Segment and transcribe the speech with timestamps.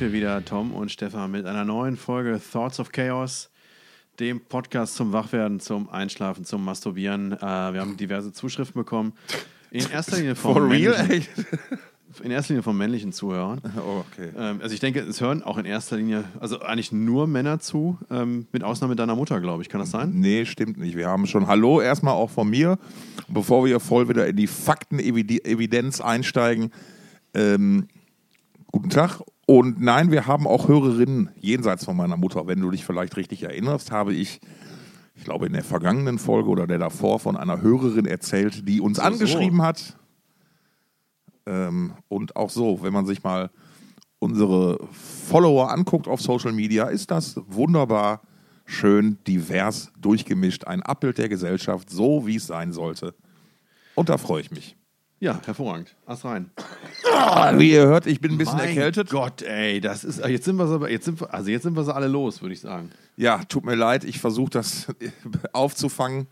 [0.00, 3.50] wir wieder, Tom und Stefan, mit einer neuen Folge Thoughts of Chaos,
[4.18, 7.32] dem Podcast zum Wachwerden, zum Einschlafen, zum Masturbieren.
[7.32, 9.12] Äh, wir haben diverse Zuschriften bekommen.
[9.70, 10.94] In erster Linie vom For real?
[12.22, 13.60] in erster Linie von männlichen Zuhörern.
[13.76, 14.30] Oh, okay.
[14.38, 17.98] Ähm, also ich denke, es hören auch in erster Linie, also eigentlich nur Männer zu,
[18.10, 19.68] ähm, mit Ausnahme deiner Mutter, glaube ich.
[19.68, 20.12] Kann das sein?
[20.14, 20.96] Nee, stimmt nicht.
[20.96, 22.78] Wir haben schon Hallo erstmal auch von mir.
[23.28, 26.72] Bevor wir voll wieder in die Faktenevidenz einsteigen.
[27.34, 27.88] Ähm,
[28.72, 29.20] guten Tag.
[29.50, 32.46] Und nein, wir haben auch Hörerinnen jenseits von meiner Mutter.
[32.46, 34.40] Wenn du dich vielleicht richtig erinnerst, habe ich,
[35.16, 38.98] ich glaube, in der vergangenen Folge oder der davor von einer Hörerin erzählt, die uns
[38.98, 39.02] so.
[39.02, 39.98] angeschrieben hat.
[41.46, 43.50] Ähm, und auch so, wenn man sich mal
[44.20, 48.20] unsere Follower anguckt auf Social Media, ist das wunderbar,
[48.66, 50.68] schön, divers, durchgemischt.
[50.68, 53.16] Ein Abbild der Gesellschaft, so wie es sein sollte.
[53.96, 54.76] Und da freue ich mich.
[55.20, 55.94] Ja, hervorragend.
[56.06, 56.50] Ast rein.
[57.12, 59.10] Ah, wie ihr hört, ich bin ein bisschen mein erkältet.
[59.10, 61.84] Gott, ey, das ist, jetzt sind wir so, jetzt sind wir, also jetzt sind wir
[61.84, 62.90] so alle los, würde ich sagen.
[63.16, 64.86] Ja, tut mir leid, ich versuche das
[65.52, 66.26] aufzufangen.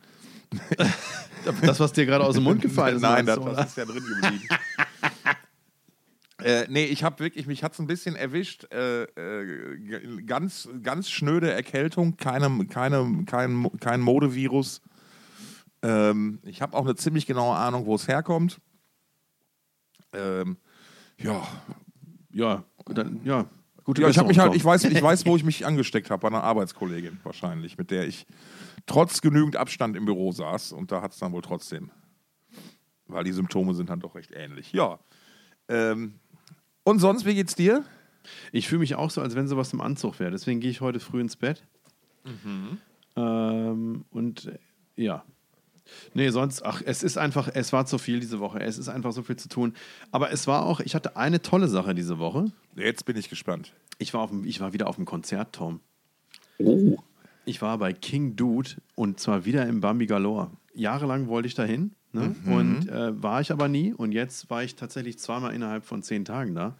[1.62, 3.02] Das, was dir gerade aus dem Mund gefallen ist.
[3.02, 3.54] Nein, das, oder?
[3.54, 4.48] das ist ja drin geblieben.
[6.42, 8.66] äh, nee, ich habe wirklich, mich hat es ein bisschen erwischt.
[8.72, 14.82] Äh, äh, ganz, ganz schnöde Erkältung, keine, keine, kein, kein Modevirus.
[15.80, 18.60] Ähm, ich habe auch eine ziemlich genaue Ahnung, wo es herkommt.
[20.12, 20.56] Ähm,
[21.18, 21.46] ja,
[22.30, 23.46] Ja, dann, ja.
[23.84, 26.28] Gute ja, ich, mich halt, ich, weiß, ich weiß, wo ich mich angesteckt habe, bei
[26.28, 28.26] einer Arbeitskollegin wahrscheinlich, mit der ich
[28.86, 30.72] trotz genügend Abstand im Büro saß.
[30.72, 31.90] Und da hat es dann wohl trotzdem.
[33.06, 34.72] Weil die Symptome sind dann doch recht ähnlich.
[34.72, 34.98] Ja.
[35.68, 36.14] Ähm,
[36.84, 37.84] und sonst, wie geht's dir?
[38.52, 40.30] Ich fühle mich auch so, als wenn sowas im Anzug wäre.
[40.30, 41.64] Deswegen gehe ich heute früh ins Bett.
[42.24, 42.78] Mhm.
[43.16, 44.52] Ähm, und
[44.96, 45.24] ja.
[46.14, 48.60] Nee, sonst, ach, es ist einfach, es war zu viel diese Woche.
[48.60, 49.74] Es ist einfach so viel zu tun.
[50.10, 52.52] Aber es war auch, ich hatte eine tolle Sache diese Woche.
[52.76, 53.72] Jetzt bin ich gespannt.
[53.98, 55.80] Ich war, auf dem, ich war wieder auf dem Konzert, Tom.
[56.58, 56.96] Oh.
[57.44, 60.50] Ich war bei King Dude und zwar wieder im Bambi Galore.
[60.74, 62.34] Jahrelang wollte ich dahin ne?
[62.44, 62.52] Mhm.
[62.52, 63.92] und äh, war ich aber nie.
[63.92, 66.76] Und jetzt war ich tatsächlich zweimal innerhalb von zehn Tagen da.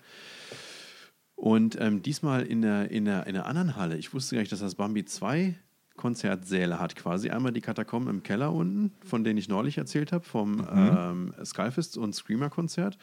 [1.35, 3.97] Und ähm, diesmal in der, in, der, in der anderen Halle.
[3.97, 5.55] Ich wusste gar nicht, dass das Bambi zwei
[5.99, 7.29] Konzertsäle hat quasi.
[7.29, 11.99] Einmal die Katakomben im Keller unten, von denen ich neulich erzählt habe, vom ähm, Skyfist
[11.99, 12.97] und Screamer-Konzert.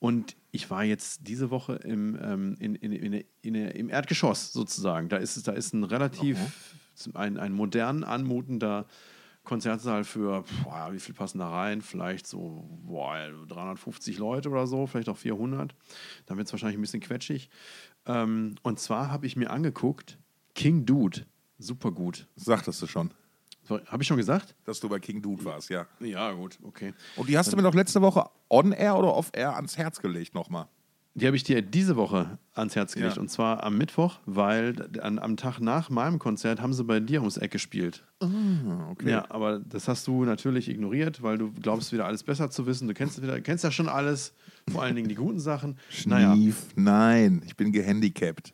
[0.00, 5.08] Und ich war jetzt diese Woche im, ähm, in, in, in, in, im Erdgeschoss sozusagen.
[5.08, 6.36] Da ist, es- da ist ein relativ,
[7.14, 8.86] ein, ein modern anmutender
[9.44, 11.80] Konzertsaal für, boah, wie viel passen da rein?
[11.80, 13.16] Vielleicht so boah,
[13.48, 15.74] 350 Leute oder so, vielleicht auch 400.
[16.26, 17.48] Dann wird es wahrscheinlich ein bisschen quetschig.
[18.06, 20.18] Ähm, und zwar habe ich mir angeguckt,
[20.54, 21.26] King Dude,
[21.60, 22.26] super gut.
[22.36, 23.10] Sagtest du schon,
[23.68, 24.54] Habe ich schon gesagt?
[24.64, 25.86] dass du bei King Dude warst, ja.
[26.00, 26.92] Ja, gut, okay.
[27.16, 30.66] Und die hast du mir doch letzte Woche on-air oder off-air ans Herz gelegt nochmal.
[31.14, 33.16] Die habe ich dir diese Woche ans Herz gelegt.
[33.16, 33.20] Ja.
[33.20, 37.20] Und zwar am Mittwoch, weil an, am Tag nach meinem Konzert haben sie bei dir
[37.20, 38.04] ums Eck gespielt.
[38.20, 38.28] Ah,
[38.90, 39.10] okay.
[39.10, 42.86] Ja, aber das hast du natürlich ignoriert, weil du glaubst, wieder alles besser zu wissen.
[42.86, 44.32] Du kennst, wieder, kennst ja schon alles,
[44.70, 45.78] vor allen Dingen die guten Sachen.
[46.06, 48.52] Naja, Schnief, nein, ich bin gehandicapt.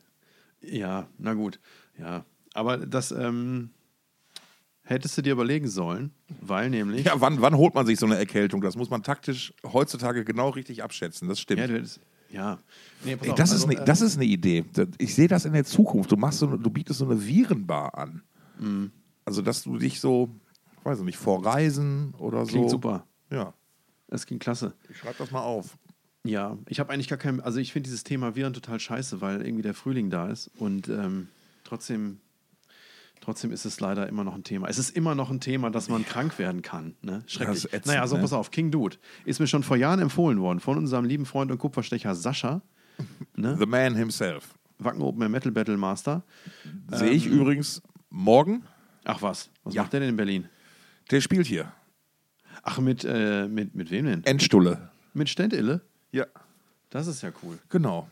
[0.63, 1.61] ja, na gut.
[1.99, 2.25] Ja,
[2.57, 3.71] aber das ähm,
[4.83, 7.05] hättest du dir überlegen sollen, weil nämlich.
[7.07, 8.61] Ja, wann, wann holt man sich so eine Erkältung?
[8.61, 11.29] Das muss man taktisch heutzutage genau richtig abschätzen.
[11.29, 11.61] Das stimmt.
[11.61, 12.01] Ja, hättest,
[12.31, 12.59] ja.
[13.05, 14.65] Nee, Ey, das, also, ist eine, das ist eine Idee.
[14.99, 16.11] Ich sehe das in der Zukunft.
[16.13, 18.23] Du, machst so, eine- du bietest so eine Virenbar an.
[18.59, 18.91] Mhm.
[19.25, 20.31] Also, dass du dich so,
[20.79, 22.53] ich weiß nicht, vor Reisen oder so.
[22.53, 23.07] Klingt super.
[23.31, 23.53] Ja,
[24.09, 24.73] Das ging klasse.
[24.89, 25.77] ich schreibe das mal auf.
[26.25, 29.43] Ja, ich habe eigentlich gar kein, also ich finde dieses Thema Viren total scheiße, weil
[29.43, 31.29] irgendwie der Frühling da ist und ähm,
[31.63, 32.19] trotzdem,
[33.27, 34.69] trotzdem ist es leider immer noch ein Thema.
[34.69, 36.95] Es ist immer noch ein Thema, dass man krank werden kann.
[37.03, 37.23] Ne?
[37.27, 37.65] Schrecklich.
[37.67, 38.23] Ätzend, naja, so ne?
[38.23, 41.51] pass auf, King Dude ist mir schon vor Jahren empfohlen worden von unserem lieben Freund
[41.51, 42.63] und Kupferstecher Sascha,
[43.35, 43.57] ne?
[43.59, 44.55] The Man himself.
[44.79, 46.23] Wacken Open Air Metal Battle Master.
[46.93, 48.63] Sehe ich übrigens morgen.
[49.05, 49.83] Ach was, was Ja.
[49.83, 50.49] macht der denn in Berlin?
[51.11, 51.73] Der spielt hier.
[52.63, 54.25] Ach, mit, äh, mit, mit wem denn?
[54.25, 54.91] Endstulle.
[55.15, 55.81] Mit Stendille?
[56.13, 56.27] Ja,
[56.91, 57.59] Das ist ja cool.
[57.71, 58.09] genau.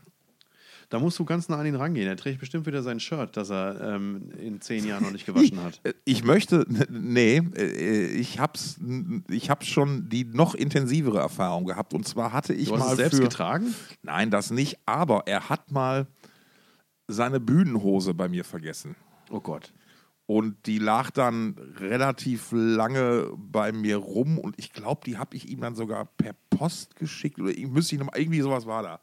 [0.89, 2.07] Da musst du ganz nah an ihn rangehen.
[2.07, 5.63] Er trägt bestimmt wieder sein Shirt, das er ähm, in zehn Jahren noch nicht gewaschen
[5.63, 5.81] hat.
[5.85, 8.79] Äh, Ich möchte, nee, äh, ich hab's,
[9.29, 11.95] ich hab's schon die noch intensivere Erfahrung gehabt.
[11.95, 13.75] Und zwar hatte ich Du hast mal es selbst für, getragen?
[14.03, 16.07] Nein, das nicht, aber er hat mal
[17.09, 18.97] seine Bühnenhose bei mir vergessen.
[19.31, 19.73] Oh Gott.
[20.27, 25.51] Und die lag dann relativ lange bei mir rum und ich glaube, die habe ich
[25.51, 29.01] ihm dann sogar per Post geschickt oder irgendwie sowas war da.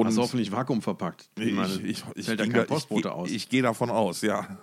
[0.00, 1.28] Und Hast du hoffentlich Vakuum verpackt.
[1.38, 3.30] ich, meine, ich, ich, fällt da ging kein da- Postbote ich, aus.
[3.30, 4.58] Ich gehe davon aus, ja.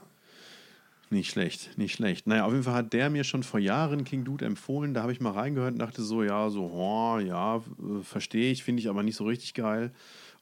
[1.09, 2.25] Nicht schlecht, nicht schlecht.
[2.25, 4.94] Naja, auf jeden Fall hat der mir schon vor Jahren King Dude empfohlen.
[4.95, 7.62] Da habe ich mal reingehört und dachte so, ja, so, oh, ja,
[8.01, 9.91] verstehe ich, finde ich aber nicht so richtig geil.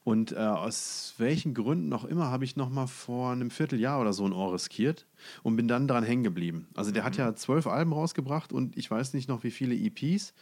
[0.04, 4.14] Und äh, aus welchen Gründen auch immer habe ich noch mal vor einem Vierteljahr oder
[4.14, 5.06] so ein Ohr riskiert
[5.44, 6.68] und bin dann dran hängen geblieben.
[6.74, 10.34] Also der hat ja zwölf Alben rausgebracht und ich weiß nicht noch wie viele EPs.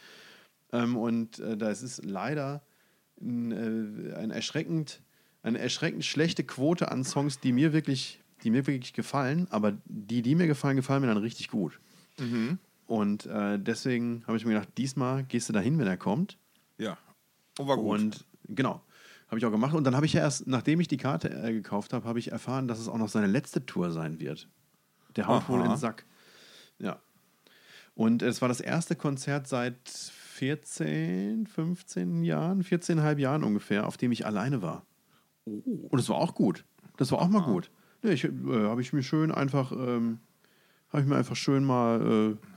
[0.72, 2.62] Ähm, und äh, da ist es leider
[3.22, 5.02] ein, äh, ein erschreckend,
[5.42, 9.48] eine erschreckend schlechte Quote an Songs, die mir wirklich, die mir wirklich gefallen.
[9.50, 11.80] Aber die, die mir gefallen, gefallen mir dann richtig gut.
[12.88, 16.38] Und äh, deswegen habe ich mir gedacht, diesmal gehst du dahin, wenn er kommt.
[16.78, 16.98] Ja.
[17.58, 18.00] Und war gut.
[18.00, 18.82] Und genau,
[19.28, 19.76] habe ich auch gemacht.
[19.76, 22.32] Und dann habe ich ja erst, nachdem ich die Karte äh, gekauft habe, habe ich
[22.32, 24.50] erfahren, dass es auch noch seine letzte Tour sein wird.
[25.16, 25.66] Der haut wohl Aha.
[25.66, 26.06] in den Sack.
[26.80, 27.00] Ja.
[27.94, 34.12] Und es war das erste Konzert seit 14, 15 Jahren, 14,5 Jahren ungefähr, auf dem
[34.14, 34.86] ich alleine war.
[35.46, 36.64] Und es war auch gut.
[36.98, 37.70] Das war auch mal gut.
[38.04, 40.20] Nee, ich, äh, habe ich mir schön einfach, ähm,
[40.90, 42.48] habe ich mir einfach schön mal äh,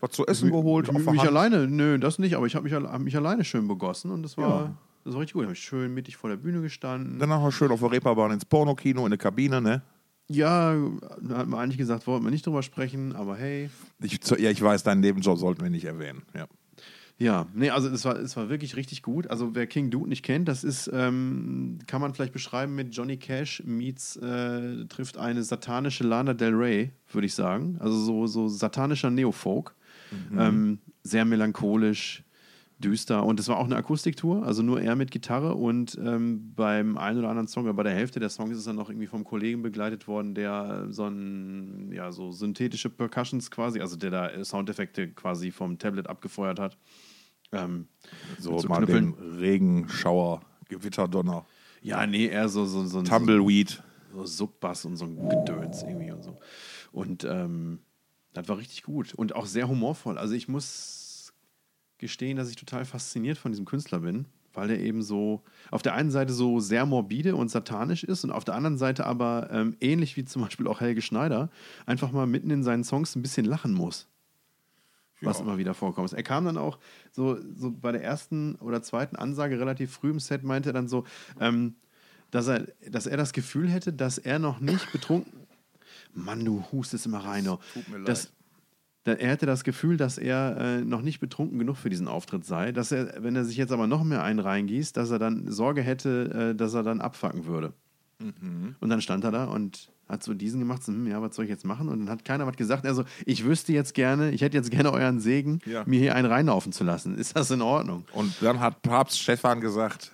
[0.00, 0.86] was zu essen geholt.
[0.88, 1.30] mich, auf der mich Hand.
[1.30, 4.36] alleine, nö, das nicht, aber ich habe mich, hab mich alleine schön begossen und das
[4.36, 4.74] war, Ja.
[5.04, 5.42] das war richtig gut.
[5.44, 7.18] Ich habe schön mittig vor der Bühne gestanden.
[7.18, 9.82] Danach noch schön auf der Reeperbahn ins Pornokino in der Kabine, ne?
[10.28, 10.76] ja,
[11.22, 13.68] da hat man eigentlich gesagt, wollten wir nicht drüber sprechen, aber hey.
[14.00, 16.22] Ich, ja, ich weiß, deinen Nebenjob sollten wir nicht erwähnen.
[16.36, 16.46] Ja.
[17.20, 19.28] Ja, nee, also es war, es war wirklich richtig gut.
[19.28, 23.18] Also wer King Dude nicht kennt, das ist, ähm, kann man vielleicht beschreiben mit Johnny
[23.18, 27.76] Cash meets, äh, trifft eine satanische Lana Del Rey, würde ich sagen.
[27.78, 29.74] Also so, so satanischer Neofolk.
[30.36, 32.24] Ähm, sehr melancholisch,
[32.80, 33.24] düster.
[33.24, 35.54] Und es war auch eine Akustiktour, also nur er mit Gitarre.
[35.54, 38.88] Und ähm, beim einen oder anderen Song, bei der Hälfte der Songs ist er noch
[38.88, 44.10] irgendwie vom Kollegen begleitet worden, der so ein, ja, so synthetische Percussions quasi, also der
[44.10, 46.78] da Soundeffekte quasi vom Tablet abgefeuert hat.
[47.52, 47.88] Ähm,
[48.38, 49.14] So so mal Knüppeln.
[49.14, 51.44] den Regenschauer, Gewitterdonner,
[51.82, 53.82] Ja, nee, eher so, so, so ein Tumbleweed.
[54.12, 56.38] so Subbass und so ein Gedöns irgendwie und so.
[56.92, 57.80] Und ähm,
[58.32, 60.16] das war richtig gut und auch sehr humorvoll.
[60.18, 61.32] Also ich muss
[61.98, 65.94] gestehen, dass ich total fasziniert von diesem Künstler bin, weil er eben so auf der
[65.94, 69.76] einen Seite so sehr morbide und satanisch ist und auf der anderen Seite aber ähm,
[69.80, 71.50] ähnlich wie zum Beispiel auch Helge Schneider
[71.86, 74.06] einfach mal mitten in seinen Songs ein bisschen lachen muss.
[75.22, 75.44] Was Ja.
[75.44, 76.12] immer wieder vorkommt.
[76.12, 76.78] Er kam dann auch
[77.10, 80.88] so, so bei der ersten oder zweiten Ansage relativ früh im Set, meinte er dann
[80.88, 81.04] so,
[81.40, 81.74] ähm,
[82.30, 85.32] dass, er, dass er das Gefühl hätte, dass er noch nicht betrunken.
[86.14, 87.44] Mann, du hustest immer rein.
[87.44, 88.08] Tut mir leid.
[88.08, 88.32] dass,
[89.04, 92.44] da, er hätte das Gefühl, dass er äh, noch nicht betrunken genug für diesen Auftritt
[92.44, 92.72] sei.
[92.72, 95.82] Dass er, wenn er sich jetzt aber noch mehr einen reingießt, dass er dann Sorge
[95.82, 97.72] hätte, äh, dass er dann abfacken würde.
[98.18, 98.76] Mhm.
[98.80, 101.44] Und dann stand er da und hat so diesen gemacht, so, hm, ja, was soll
[101.44, 101.88] ich jetzt machen?
[101.88, 102.84] Und dann hat keiner was gesagt.
[102.86, 105.84] Also, ich wüsste jetzt gerne, ich hätte jetzt gerne euren Segen, Ja.
[105.86, 107.16] mir hier einen reinlaufen zu lassen.
[107.16, 108.04] Ist das in Ordnung?
[108.12, 110.12] Und dann hat Papst Stefan gesagt,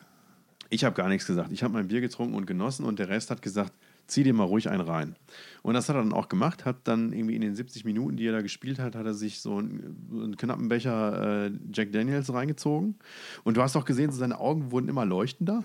[0.69, 1.53] Ich habe gar nichts gesagt.
[1.53, 3.73] Ich habe mein Bier getrunken und genossen und der Rest hat gesagt,
[4.09, 5.15] zieh dir mal ruhig einen rein.
[5.63, 8.27] Und das hat er dann auch gemacht, hat dann irgendwie in den 70 Minuten, die
[8.27, 12.33] er da gespielt hat, hat er sich so einen, einen knappen Becher äh, Jack Daniels
[12.33, 12.97] reingezogen.
[13.45, 15.63] Und du hast auch gesehen, so seine Augen wurden immer leuchtender.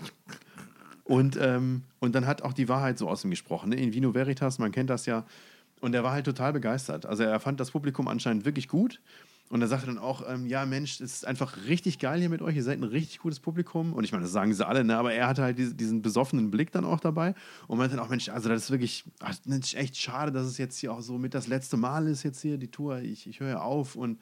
[1.12, 3.68] Und, ähm, und dann hat auch die Wahrheit so aus ihm gesprochen.
[3.68, 3.76] Ne?
[3.76, 5.26] In Vino Veritas, man kennt das ja.
[5.82, 7.04] Und er war halt total begeistert.
[7.04, 8.98] Also er fand das Publikum anscheinend wirklich gut.
[9.50, 12.40] Und er sagte dann auch, ähm, ja Mensch, es ist einfach richtig geil hier mit
[12.40, 12.56] euch.
[12.56, 13.92] Ihr seid ein richtig gutes Publikum.
[13.92, 14.96] Und ich meine, das sagen sie alle, ne?
[14.96, 17.34] aber er hatte halt diese, diesen besoffenen Blick dann auch dabei.
[17.66, 19.34] Und meinte dann auch, Mensch, also das ist wirklich ach,
[19.74, 22.56] echt schade, dass es jetzt hier auch so mit das letzte Mal ist jetzt hier
[22.56, 23.00] die Tour.
[23.00, 24.18] Ich, ich höre ja auf und,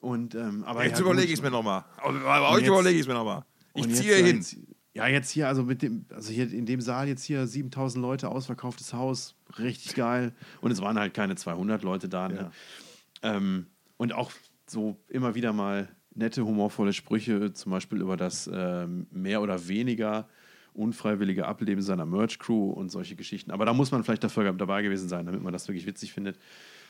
[0.00, 1.84] und ähm, aber jetzt ja, überlege ich es mir nochmal.
[2.02, 3.44] Bei euch überlege ich es mir nochmal.
[3.74, 4.38] Ich ziehe hin.
[4.38, 4.56] Jetzt,
[4.98, 8.28] ja, jetzt hier, also mit dem, also hier in dem Saal jetzt hier 7000 Leute,
[8.28, 10.32] ausverkauftes Haus, richtig geil.
[10.60, 12.28] Und es waren halt keine 200 Leute da.
[12.28, 12.50] Ne?
[13.22, 14.30] Ähm, und auch
[14.66, 20.28] so immer wieder mal nette, humorvolle Sprüche, zum Beispiel über das ähm, mehr oder weniger
[20.74, 23.50] unfreiwillige Ableben seiner Merch-Crew und solche Geschichten.
[23.50, 26.38] Aber da muss man vielleicht dafür dabei gewesen sein, damit man das wirklich witzig findet.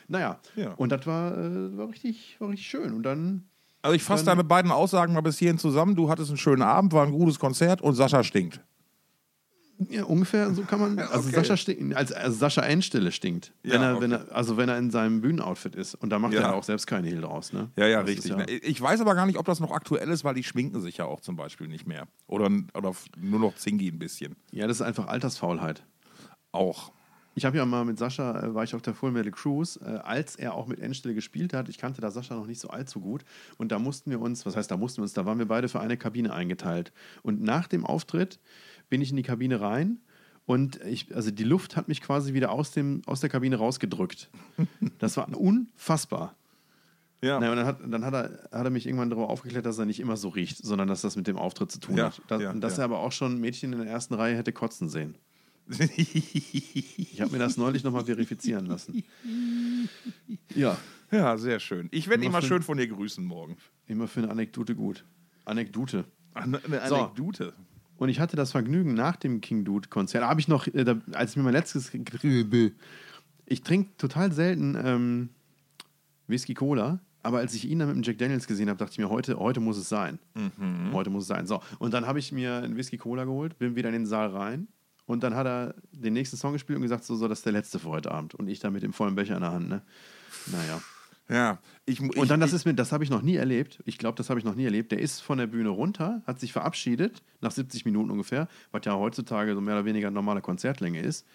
[0.07, 0.73] Naja, Ja.
[0.73, 2.93] und das war, äh, war, richtig, war richtig schön.
[2.93, 3.45] Und dann
[3.81, 5.95] Also ich fasse deine beiden Aussagen mal bis hierhin zusammen.
[5.95, 8.59] Du hattest einen schönen Abend, war ein gutes Konzert und Sascha stinkt.
[9.89, 10.99] Ja, ungefähr so kann man.
[11.09, 11.37] Also Okay.
[11.37, 13.53] Sascha stinkt, als, also Sascha Endstelle stinkt.
[13.63, 14.25] Wenn Ja, er, wenn okay.
[14.29, 15.95] er, also wenn er in seinem Bühnenoutfit ist.
[15.95, 16.41] Und da macht Ja.
[16.41, 17.69] er auch selbst keine Hehl draus, ne?
[17.77, 18.35] Ja, ja, Das richtig.
[18.35, 18.45] ne?
[18.49, 21.05] Ich weiß aber gar nicht, ob das noch aktuell ist, weil die schminken sich ja
[21.05, 22.07] auch zum Beispiel nicht mehr.
[22.27, 24.35] Oder, oder nur noch Zingi ein bisschen.
[24.51, 25.85] Ja, das ist einfach Altersfaulheit.
[26.51, 26.91] Auch.
[27.39, 29.99] Ich habe ja mal mit Sascha, äh, war ich auf der Full Metal Cruise, äh,
[29.99, 31.69] als er auch mit Endstelle gespielt hat.
[31.69, 33.23] Ich kannte da Sascha noch nicht so allzu gut.
[33.57, 35.69] Und da mussten wir uns, was heißt, da mussten wir uns, da waren wir beide
[35.69, 36.91] für eine Kabine eingeteilt.
[37.23, 38.41] Und nach dem Auftritt
[38.89, 40.01] bin ich in die Kabine rein
[40.45, 44.29] und ich, also die Luft hat mich quasi wieder aus, dem, aus der Kabine rausgedrückt.
[44.99, 46.35] Das war unfassbar.
[47.21, 47.39] Ja.
[47.39, 49.85] Na, und dann, hat, dann hat, er, hat er mich irgendwann darüber aufgeklärt, dass er
[49.85, 52.21] nicht immer so riecht, sondern dass das mit dem Auftritt zu tun Ja, hat.
[52.27, 52.83] Das, ja, und dass ja.
[52.83, 55.17] er aber auch schon Mädchen in der ersten Reihe hätte kotzen sehen.
[55.95, 59.03] Ich habe mir das neulich nochmal verifizieren lassen.
[60.55, 60.77] Ja,
[61.11, 61.87] ja, sehr schön.
[61.91, 63.55] Ich werde mal für- schön von dir grüßen morgen.
[63.87, 65.05] immer für eine Anekdote gut.
[65.45, 66.05] Anekdote.
[66.33, 66.95] Eine, eine So.
[66.95, 67.53] Anekdote.
[67.97, 71.31] Und ich hatte das Vergnügen nach dem King Dude Konzert, habe ich noch, äh, als
[71.31, 71.91] ich mir mein letztes,
[73.45, 75.29] ich trinke total selten ähm,
[76.27, 78.97] Whisky Cola, aber als ich ihn dann mit dem Jack Daniels gesehen habe, dachte ich
[78.99, 80.19] mir, heute, heute muss es sein.
[80.93, 81.45] Heute muss es sein.
[81.47, 84.29] So, und dann habe ich mir einen Whisky Cola geholt, bin wieder in den Saal
[84.29, 84.67] rein
[85.09, 87.51] und dann hat er den nächsten Song gespielt und gesagt, so, so das ist der
[87.51, 88.35] letzte für heute Abend.
[88.35, 89.81] Und ich da mit dem vollen Becher in der Hand, ne?
[90.45, 90.79] Naja.
[91.27, 93.79] Ja, ich, ich, Und dann, das ist mir, das habe ich noch nie erlebt.
[93.85, 94.91] Ich glaube, das habe ich noch nie erlebt.
[94.91, 98.95] Der ist von der Bühne runter, hat sich verabschiedet, nach 70 Minuten ungefähr, was ja
[98.95, 101.25] heutzutage so mehr oder weniger normale Konzertlänge ist.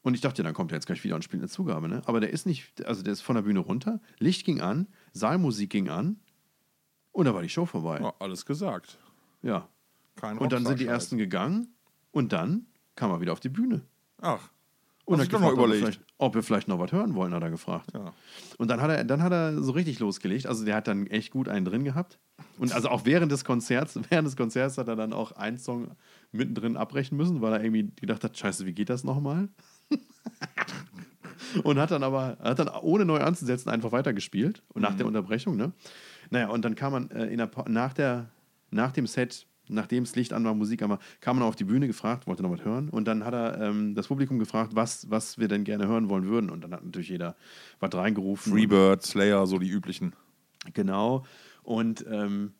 [0.00, 2.00] Und ich dachte, dann kommt er jetzt gleich wieder und spielt eine Zugabe, ne?
[2.06, 5.68] Aber der ist nicht, also der ist von der Bühne runter, Licht ging an, Saalmusik
[5.68, 6.18] ging an
[7.12, 8.00] und da war die Show vorbei.
[8.00, 8.96] Ja, alles gesagt.
[9.42, 9.68] Ja.
[10.14, 11.74] Kein Und dann sind die ersten gegangen
[12.10, 12.64] und dann
[12.96, 13.82] kam er wieder auf die Bühne.
[14.20, 14.50] Ach.
[15.04, 15.80] Und hat noch gefragt, ob wir, überlegt.
[15.84, 17.92] vielleicht, ob wir vielleicht noch was hören wollen, hat er gefragt.
[17.94, 18.12] Ja.
[18.58, 20.48] Und dann hat, er, dann hat er so richtig losgelegt.
[20.48, 22.18] Also der hat dann echt gut einen drin gehabt.
[22.58, 25.92] Und also auch während des Konzerts, während des Konzerts hat er dann auch einen Song
[26.32, 29.48] mittendrin abbrechen müssen, weil er irgendwie gedacht hat, scheiße, wie geht das nochmal?
[31.62, 34.62] und hat dann aber, hat dann ohne neu anzusetzen einfach weitergespielt.
[34.74, 35.72] Und nach der Unterbrechung, ne?
[36.30, 38.28] Naja, und dann kam man äh, in der, Pa- nach, der,
[38.70, 41.64] nach dem Set, nachdem das Licht an war, Musik an war, kam man auf die
[41.64, 42.88] Bühne gefragt, wollte noch was hören.
[42.88, 46.26] Und dann hat er ähm, das Publikum gefragt, was, was wir denn gerne hören wollen
[46.26, 46.50] würden.
[46.50, 47.36] Und dann hat natürlich jeder
[47.80, 48.52] was reingerufen.
[48.52, 50.14] Freebird, Slayer, so die üblichen.
[50.74, 51.24] Genau.
[51.62, 52.54] Und ähm,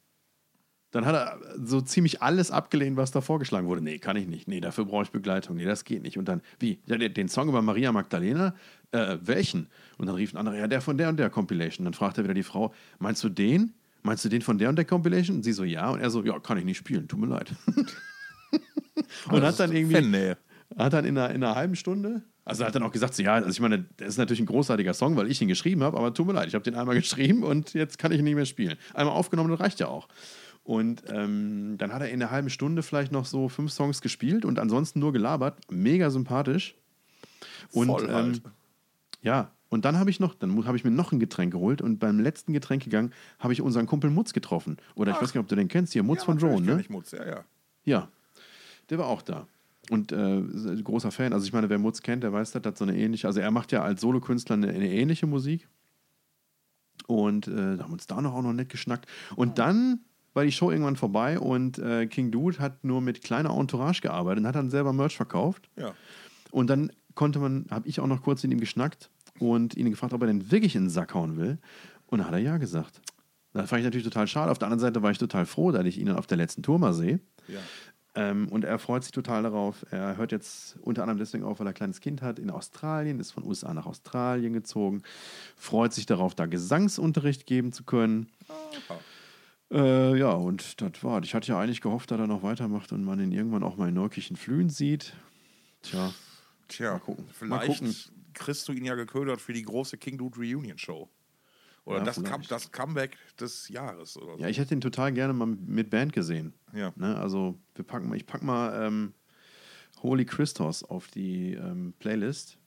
[0.97, 3.83] dann hat er so ziemlich alles abgelehnt, was da vorgeschlagen wurde.
[3.83, 4.49] Nee, kann ich nicht.
[4.49, 5.57] Nee, dafür brauche ich Begleitung.
[5.57, 6.17] Nee, das geht nicht.
[6.17, 6.81] Und dann, wie?
[6.87, 8.55] Ja, den, den Song über Maria Magdalena?
[8.93, 9.69] Äh, welchen?
[9.99, 11.85] Und dann rief ein anderer, ja, der von der und der Compilation.
[11.85, 13.75] Dann fragte er wieder die Frau, meinst du den?
[14.07, 15.39] Meinst du den von der und der Compilation?
[15.39, 15.91] Und sie so, ja.
[15.91, 17.51] Und er so, ja, kann ich nicht spielen, tut mir leid.
[19.31, 20.39] und hat dann irgendwie Fannähe.
[20.79, 23.35] hat dann in einer, in einer halben Stunde, also hat dann auch gesagt, so, ja,
[23.35, 26.15] also ich meine, das ist natürlich ein großartiger Song, weil ich ihn geschrieben habe, aber
[26.15, 28.47] tut mir leid, ich habe den einmal geschrieben und jetzt kann ich ihn nicht mehr
[28.47, 28.77] spielen.
[28.95, 30.07] Einmal aufgenommen, das reicht ja auch.
[30.63, 34.45] Und ähm, dann hat er in einer halben Stunde vielleicht noch so fünf Songs gespielt
[34.45, 35.59] und ansonsten nur gelabert.
[35.69, 36.77] Mega sympathisch.
[37.73, 38.37] Und Voll halt.
[38.37, 38.43] ähm,
[39.23, 41.99] ja, und dann habe ich noch, dann habe ich mir noch ein Getränk geholt und
[41.99, 44.77] beim letzten Getränk gegangen habe ich unseren Kumpel Mutz getroffen.
[44.95, 46.81] Oder ich weiß gar nicht, ob du den kennst, hier, Mutz Ja, von Drone, ne?
[46.81, 47.45] Ich Mutz, ja, ja.
[47.85, 48.09] Ja,
[48.91, 49.47] der war auch da.
[49.91, 50.43] Und äh,
[50.83, 51.33] großer Fan.
[51.33, 53.51] Also ich meine, wer Mutz kennt, der weiß, das hat so eine ähnliche, also er
[53.51, 55.69] macht ja als Solokünstler eine, eine ähnliche Musik.
[57.07, 59.07] Und äh, da haben wir uns da noch auch noch nett geschnackt.
[59.37, 60.01] Und dann
[60.35, 64.41] war die Show irgendwann vorbei und äh, King Dude hat nur mit kleiner Entourage gearbeitet
[64.41, 65.69] und hat dann selber Merch verkauft.
[65.77, 65.95] ja.
[66.53, 70.13] Und dann konnte man, habe ich auch noch kurz mit ihm geschnackt und ihn gefragt,
[70.13, 71.59] ob er denn wirklich in den Sack hauen will.
[72.07, 73.01] Und dann hat er ja gesagt.
[73.53, 74.51] Das fand ich natürlich total schade.
[74.51, 76.63] Auf der anderen Seite war ich total froh, dass ich ihn dann auf der letzten
[76.63, 77.21] Tour mal sehe.
[77.49, 77.61] ja.
[78.17, 79.85] Ähm, und er freut sich total darauf.
[79.91, 83.21] Er hört jetzt unter anderem deswegen auf, weil er ein kleines Kind hat in Australien,
[83.21, 85.03] ist von USA nach Australien gezogen,
[85.55, 88.31] freut sich darauf, da Gesangsunterricht geben zu können.
[89.71, 91.23] Äh, ja, und das war.
[91.23, 93.89] Ich hatte ja eigentlich gehofft, dass er noch weitermacht und man ihn irgendwann auch mal
[93.89, 95.13] in Neukirchen Flühen sieht.
[95.83, 96.15] Tja,
[96.69, 97.25] Tja, Mal gucken.
[97.41, 97.95] Mal vielleicht gucken.
[98.37, 101.11] Kriegst du ihn ja geködert für die große King Dude Reunion Show.
[101.85, 102.23] Oder Ja, das.
[102.23, 104.43] Come- das Comeback des Jahres oder so.
[104.43, 106.53] ja, ich hätte ihn total gerne mal mit Band gesehen.
[106.73, 106.93] Ja.
[106.97, 107.17] Ne?
[107.19, 109.15] Also, wir packen mal, ich pack mal ähm,
[110.03, 112.59] Holy Christos auf die ähm, Playlist.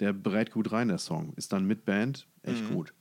[0.00, 1.32] Der berät gut rein, der Song.
[1.36, 2.92] Ist dann mit Band echt gut.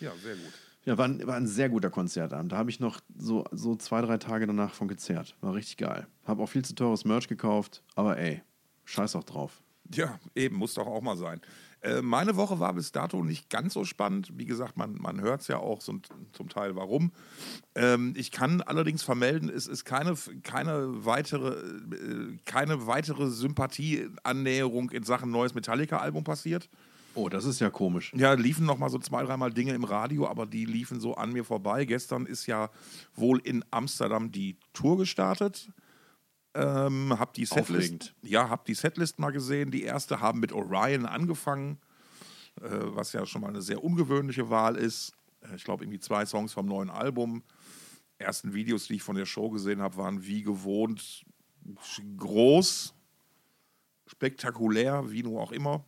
[0.00, 0.52] ja, sehr gut.
[0.84, 2.52] Ja, war ein, war ein sehr guter Konzertabend.
[2.52, 5.36] Da habe ich noch so, so zwei, drei Tage danach von gezerrt.
[5.42, 6.06] War richtig geil.
[6.24, 8.40] Habe auch viel zu teures Merch gekauft, aber ey,
[8.86, 9.62] scheiß auch drauf.
[9.94, 11.40] Ja, eben, muss doch auch mal sein.
[11.80, 14.32] Äh, meine Woche war bis dato nicht ganz so spannend.
[14.36, 16.00] Wie gesagt, man, man hört es ja auch so,
[16.32, 17.12] zum Teil warum.
[17.74, 25.04] Ähm, ich kann allerdings vermelden, es ist keine, keine, weitere, äh, keine weitere Sympathieannäherung in
[25.04, 26.68] Sachen neues Metallica-Album passiert.
[27.14, 28.12] Oh, das ist ja komisch.
[28.14, 31.32] Ja, liefen noch mal so zwei, dreimal Dinge im Radio, aber die liefen so an
[31.32, 31.84] mir vorbei.
[31.84, 32.70] Gestern ist ja
[33.14, 35.68] wohl in Amsterdam die Tour gestartet.
[36.54, 39.70] Ähm, hab die Setlist, ja, hab die Setlist mal gesehen.
[39.70, 41.78] Die erste haben mit Orion angefangen,
[42.60, 45.12] äh, was ja schon mal eine sehr ungewöhnliche Wahl ist.
[45.42, 47.42] Äh, Ich glaube, irgendwie zwei Songs vom neuen Album.
[48.18, 51.24] Ersten Videos, die ich von der Show gesehen habe, waren wie gewohnt
[52.16, 52.94] groß,
[54.06, 55.84] spektakulär, wie nur auch immer.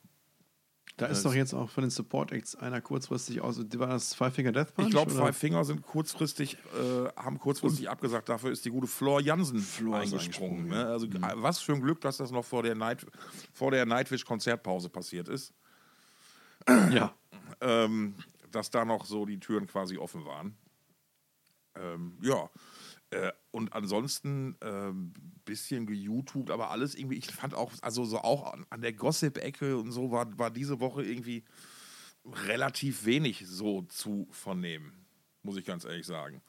[1.00, 3.58] Da ist doch jetzt auch von den Support Acts einer kurzfristig aus.
[3.58, 4.88] War das Five Finger Death Punch?
[4.88, 5.10] Ich glaube?
[5.10, 8.28] Five Finger sind kurzfristig, äh, haben kurzfristig abgesagt.
[8.28, 10.68] Dafür ist die gute Flor Jansen Flor eingesprungen.
[10.68, 10.84] Ne?
[10.84, 13.06] Also äh, was für ein Glück, dass das noch vor der, Night,
[13.54, 15.54] vor der Nightwish-Konzertpause passiert ist.
[16.92, 17.14] Ja.
[17.62, 18.14] Ähm,
[18.50, 20.54] dass da noch so die Türen quasi offen waren.
[21.76, 22.50] Ähm, ja.
[23.10, 25.12] Äh, und ansonsten ähm,
[25.44, 29.76] bisschen geYouTubed, aber alles irgendwie, ich fand auch, also so auch an, an der Gossip-Ecke
[29.76, 31.44] und so war, war diese Woche irgendwie
[32.46, 34.92] relativ wenig so zu vernehmen,
[35.42, 36.40] muss ich ganz ehrlich sagen.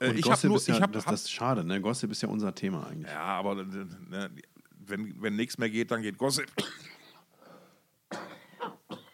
[0.00, 1.80] Äh, Und ich Gossip nur- ist ja, hab- das, das ist schade, ne?
[1.80, 3.10] Gossip ist ja unser Thema eigentlich.
[3.12, 4.30] Ja, aber äh, ne,
[4.70, 6.46] wenn, wenn nichts mehr geht, dann geht Gossip.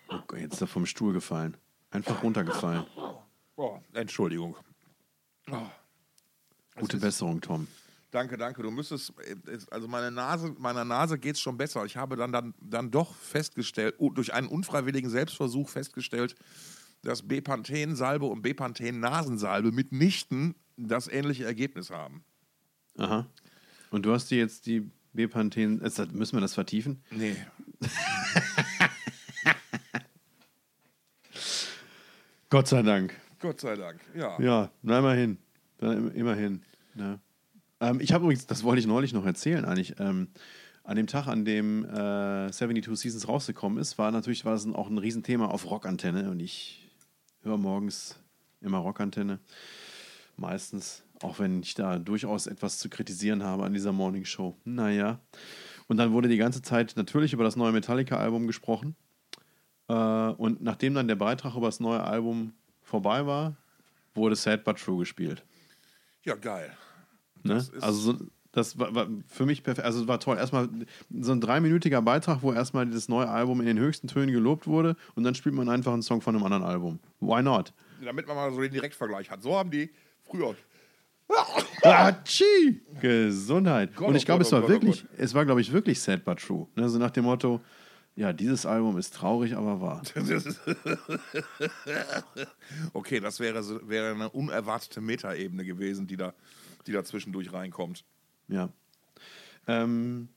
[0.09, 1.57] Oh jetzt ist er vom Stuhl gefallen.
[1.91, 2.85] Einfach runtergefallen.
[3.57, 4.57] Oh, Entschuldigung.
[6.83, 7.67] Gute Besserung, Tom.
[8.11, 8.63] Danke, danke.
[8.63, 9.13] Du müsstest,
[9.47, 11.85] es- also meine Nase, meiner Nase geht es schon besser.
[11.87, 16.35] Ich habe dann, dann, dann doch festgestellt, oh, durch einen unfreiwilligen Selbstversuch festgestellt,
[17.03, 22.23] dass Bepanthen-Salbe und Bepanthen-Nasensalbe mitnichten das ähnliche Ergebnis haben.
[22.99, 23.27] Aha.
[23.91, 25.81] Und du hast dir jetzt die Bepanthen.
[25.81, 27.03] Ist Müssen wir das vertiefen?
[27.11, 27.37] Nee.
[32.51, 33.15] Gott sei Dank.
[33.41, 34.01] Gott sei Dank.
[34.15, 34.39] Ja.
[34.41, 35.39] Ja, na immerhin.
[35.81, 36.63] Immerhin.
[36.95, 37.21] Ne?
[37.81, 39.95] Ähm, ich habe übrigens, das wollte ich neulich noch erzählen, eigentlich.
[39.99, 40.29] Ähm,
[40.85, 44.89] an dem Tag, an dem äh, 72 Seasons rausgekommen ist, war natürlich war das auch
[44.89, 46.31] ein Riesenthema auf Rockantenne.
[46.31, 46.91] Und ich
[47.43, 48.17] höre morgens
[48.61, 49.39] immer Rockantenne.
[50.37, 54.57] Meistens, auch wenn ich da durchaus etwas zu kritisieren habe an dieser Morning Show.
[54.65, 55.21] Naja.
[55.87, 58.97] Und dann wurde die ganze Zeit natürlich über das neue Metallica-Album gesprochen.
[59.89, 63.57] Äh, und nachdem dann der Beitrag über das neue Album vorbei war,
[64.15, 65.45] wurde Sad But True gespielt.
[66.25, 66.71] Ja, geil.
[67.43, 67.65] Ne?
[67.81, 68.19] Also so,
[68.53, 69.85] das war, war für mich perfekt.
[69.85, 70.37] Also es war toll.
[70.37, 70.69] Erstmal
[71.11, 74.97] so ein dreiminütiger Beitrag, wo erstmal das neue Album in den höchsten Tönen gelobt wurde
[75.15, 77.01] und dann spielt man einfach einen Song von einem anderen Album.
[77.21, 77.73] Why not?
[78.05, 79.43] Damit man mal so den Direktvergleich hat.
[79.43, 79.91] So haben die
[80.23, 80.55] früher.
[81.83, 82.83] Atschi!
[83.01, 83.95] Gesundheit.
[83.97, 85.73] Gott, und ich oh glaube, es oh war Gott, oh wirklich, es war, glaube ich,
[85.73, 86.67] wirklich sad but true.
[86.77, 86.89] Ne?
[86.89, 87.61] So nach dem Motto,
[88.15, 90.03] ja, dieses Album ist traurig, aber wahr.
[92.93, 96.35] okay, das wäre, wäre eine unerwartete Metaebene gewesen, die da,
[96.87, 98.05] die da zwischendurch reinkommt.
[98.49, 98.69] Ja.
[99.67, 100.29] Ähm,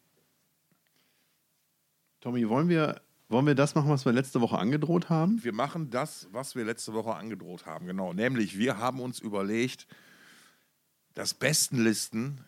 [2.22, 5.44] Tommy, wollen wir, wollen wir das machen, was wir letzte Woche angedroht haben?
[5.44, 8.14] Wir machen das, was wir letzte Woche angedroht haben, genau.
[8.14, 9.86] Nämlich, wir haben uns überlegt,
[11.14, 12.40] dass Bestenlisten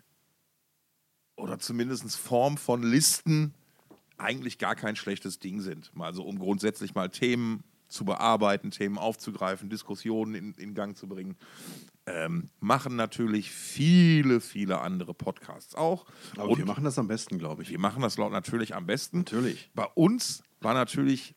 [1.36, 3.54] oder zumindest Form von Listen
[4.18, 5.96] eigentlich gar kein schlechtes Ding sind.
[5.96, 11.08] Mal so, um grundsätzlich mal Themen zu bearbeiten, Themen aufzugreifen, Diskussionen in, in Gang zu
[11.08, 11.38] bringen.
[12.06, 16.06] Ähm, machen natürlich viele, viele andere Podcasts auch.
[16.36, 17.70] Aber Und wir machen das am besten, glaube ich.
[17.70, 19.20] wir machen das laut natürlich am besten.
[19.20, 19.70] Natürlich.
[19.74, 21.36] Bei uns war natürlich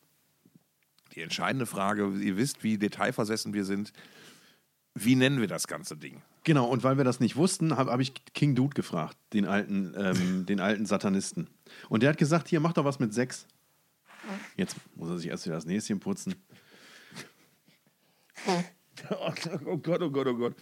[1.15, 3.91] die entscheidende Frage, ihr wisst, wie detailversessen wir sind.
[4.93, 6.21] Wie nennen wir das ganze Ding?
[6.43, 9.93] Genau, und weil wir das nicht wussten, habe hab ich King Dude gefragt, den alten,
[9.97, 11.47] ähm, den alten Satanisten.
[11.89, 13.47] Und der hat gesagt, hier, mach doch was mit sechs.
[14.57, 16.35] Jetzt muss er sich erst wieder das Näschen putzen.
[19.65, 20.55] Oh Gott, oh Gott, oh Gott.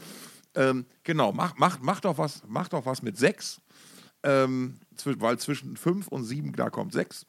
[0.55, 3.59] Ähm, genau, mach, mach, mach, doch was, mach doch was mit sechs.
[4.23, 7.25] Ähm, weil zwischen fünf und sieben, da kommt sechs.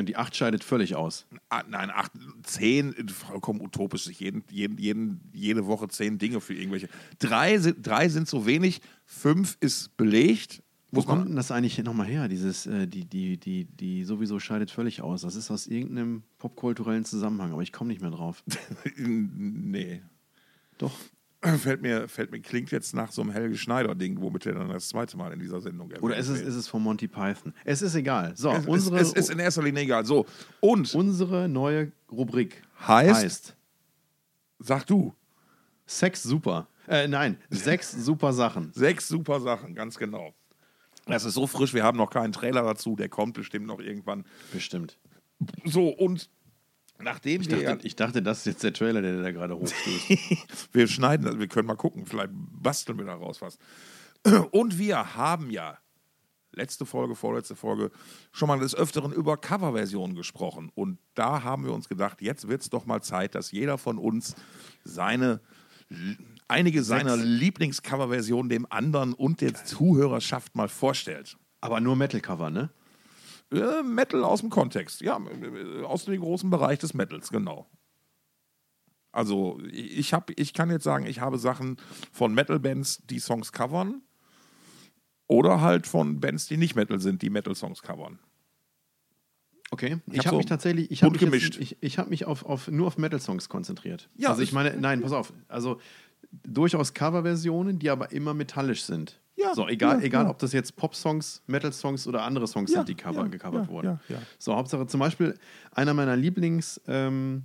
[0.00, 1.26] Und die acht scheidet völlig aus.
[1.48, 6.54] Ah, nein, acht, zehn, vollkommen utopisch, sich jeden, jeden, jeden, jede Woche zehn Dinge für
[6.54, 6.88] irgendwelche.
[7.18, 10.62] Drei sind, drei sind zu wenig, fünf ist belegt.
[10.90, 14.38] Wo Muss kommt denn das eigentlich nochmal her, dieses, äh, die, die, die, die sowieso
[14.38, 15.22] scheidet völlig aus?
[15.22, 18.44] Das ist aus irgendeinem popkulturellen Zusammenhang, aber ich komme nicht mehr drauf.
[18.96, 20.02] nee.
[20.78, 20.92] Doch.
[21.58, 24.88] Fällt mir, fällt mir, klingt jetzt nach so einem Helge Schneider-Ding, womit er dann das
[24.88, 27.52] zweite Mal in dieser Sendung erwähnt Oder ist es, ist es von Monty Python?
[27.64, 28.32] Es ist egal.
[28.36, 30.04] So, es, unsere, es, es ist in erster Linie egal.
[30.04, 30.26] So,
[30.60, 33.54] und unsere neue Rubrik Heißt?
[34.58, 35.14] sag du,
[35.86, 36.68] Sex super.
[36.88, 38.72] Äh, nein, sechs super Sachen.
[38.72, 40.34] sechs super Sachen, ganz genau.
[41.06, 44.24] Das ist so frisch, wir haben noch keinen Trailer dazu, der kommt bestimmt noch irgendwann.
[44.52, 44.98] Bestimmt.
[45.64, 46.28] So, und
[47.00, 50.08] nachdem Ich dachte, ich dachte, das ist jetzt der Trailer, der da gerade hochstößt.
[50.72, 53.58] wir schneiden, das, wir können mal gucken, vielleicht basteln wir daraus was.
[54.50, 55.78] Und wir haben ja
[56.52, 57.90] letzte Folge, vorletzte Folge
[58.32, 60.70] schon mal des Öfteren über Coverversionen gesprochen.
[60.74, 63.98] Und da haben wir uns gedacht, jetzt wird es doch mal Zeit, dass jeder von
[63.98, 64.34] uns
[64.84, 65.40] seine
[66.48, 71.36] einige seiner Lieblingscoverversionen dem anderen und der Zuhörerschaft mal vorstellt.
[71.60, 72.70] Aber nur Metal-Cover, ne?
[73.52, 75.20] Äh, Metal aus dem Kontext, ja,
[75.84, 77.66] aus dem großen Bereich des Metals, genau.
[79.12, 81.78] Also ich, hab, ich kann jetzt sagen, ich habe Sachen
[82.12, 84.02] von Metal-Bands, die Songs covern,
[85.26, 88.18] oder halt von Bands, die nicht Metal sind, die Metal-Songs covern.
[89.70, 89.98] Okay.
[90.06, 92.24] Ich Ich, hab habe so mich tatsächlich, ich habe mich, jetzt, ich, ich hab mich
[92.26, 94.08] auf, auf, nur auf Metal-Songs konzentriert.
[94.16, 95.32] Ja, also ich meine, nein, pass auf.
[95.48, 95.80] Also
[96.30, 99.20] durchaus Coverversionen, die aber immer metallisch sind.
[99.36, 100.30] Ja, So, egal, ja, egal ja.
[100.30, 103.70] ob das jetzt Pop-Songs, Metal-Songs oder andere Songs Ja, sind, die cover, ja, gecovert ja,
[103.70, 103.86] wurden.
[104.08, 104.22] ja, ja.
[104.38, 105.34] So, Hauptsache zum Beispiel
[105.72, 107.44] einer meiner Lieblings- ähm,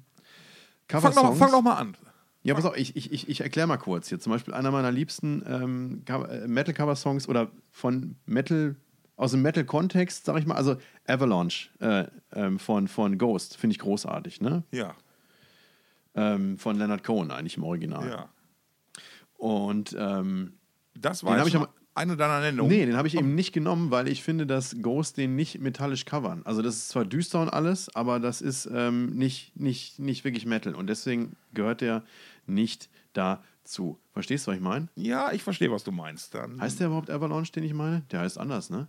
[0.88, 1.96] Fang doch, fang doch mal an.
[2.44, 4.20] Ja, pass auf, ich, ich, ich, ich erkläre mal kurz hier.
[4.20, 8.76] Zum Beispiel einer meiner liebsten ähm, Cover- äh, Metal-Cover-Songs oder von Metal,
[9.16, 10.76] aus dem Metal-Kontext, sag ich mal, also
[11.08, 14.64] Avalanche äh, ähm, von, von Ghost, finde ich großartig, ne?
[14.72, 14.96] Ja,
[16.16, 18.10] Ähm, von Leonard Cohen eigentlich im Original.
[18.10, 18.30] ja.
[19.38, 20.54] Und ähm,
[20.94, 22.72] Das war ich schon aber- eine deiner Nennungen.
[22.72, 26.06] Nee, den habe ich eben nicht genommen, weil ich finde, dass Ghost den nicht metallisch
[26.06, 26.42] covern.
[26.46, 30.46] Also das ist zwar düster und alles, aber das ist ähm, nicht, nicht, nicht wirklich
[30.46, 30.76] Metal.
[30.76, 32.04] Und deswegen gehört der
[32.48, 34.00] nicht dazu.
[34.14, 34.88] Verstehst du, was ich meine?
[34.96, 36.34] Ja, ich verstehe, was du meinst.
[36.34, 38.04] Dann Heißt der überhaupt Avalanche, den ich meine?
[38.12, 38.88] Der heißt anders, ne?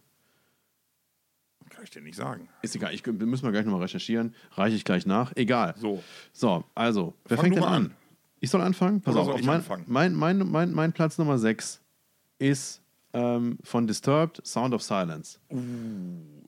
[1.73, 2.49] kann ich dir nicht sagen.
[2.61, 4.35] Ist egal, ich, müssen wir gleich nochmal recherchieren.
[4.53, 5.35] Reiche ich gleich nach.
[5.37, 5.75] Egal.
[5.79, 6.03] So.
[6.33, 7.85] So, also, wer Fang fängt denn an?
[7.87, 7.95] an.
[8.41, 9.01] Ich soll anfangen?
[9.01, 9.85] Pass Oder auf, soll ich mein, anfangen?
[9.87, 11.81] Mein, mein, mein, mein Platz Nummer 6
[12.39, 12.82] ist
[13.13, 15.39] ähm, von Disturbed Sound of Silence.
[15.51, 16.43] Uh.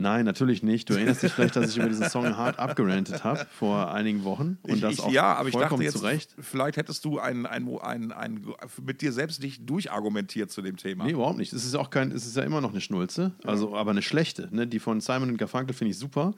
[0.00, 0.88] Nein, natürlich nicht.
[0.88, 4.58] Du erinnerst dich vielleicht, dass ich über diesen Song hart abgerantet habe vor einigen Wochen.
[4.62, 6.36] Und Ich, das ich, auch ja, aber ich dachte vollkommen jetzt, zu Recht.
[6.38, 8.46] vielleicht hättest du ein, ein, ein, ein,
[8.80, 11.04] mit dir selbst nicht durchargumentiert zu dem Thema.
[11.04, 11.52] Nee, überhaupt nicht.
[11.52, 14.48] Es ist auch kein, es ist ja immer noch eine Schnulze, also aber eine schlechte.
[14.54, 14.68] Ne?
[14.68, 16.32] Die von Simon und Garfunkel finde ich super.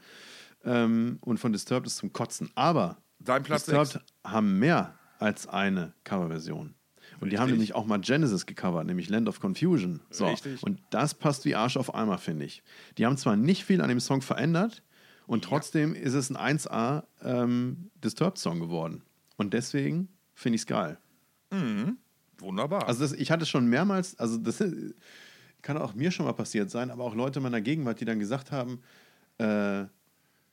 [0.65, 2.51] Ähm, und von Disturbed ist zum Kotzen.
[2.55, 4.05] Aber Dein Platz Disturbed sechs.
[4.25, 6.75] haben mehr als eine Coverversion.
[7.21, 7.59] Und die haben Richtig.
[7.59, 10.01] nämlich auch mal Genesis gecovert, nämlich Land of Confusion.
[10.11, 10.27] So.
[10.27, 10.63] Richtig.
[10.63, 12.63] Und das passt wie Arsch auf Eimer, finde ich.
[12.97, 14.83] Die haben zwar nicht viel an dem Song verändert
[15.27, 19.03] und trotzdem ist es ein 1A ähm, Disturbed-Song geworden.
[19.37, 20.99] Und deswegen finde ich es geil.
[22.39, 22.89] Wunderbar.
[22.89, 24.95] Also das, ich hatte schon mehrmals, also das äh,
[25.63, 28.19] kann auch mir schon mal passiert sein, aber auch Leute in meiner Gegenwart, die dann
[28.19, 28.81] gesagt haben,
[29.39, 29.85] äh,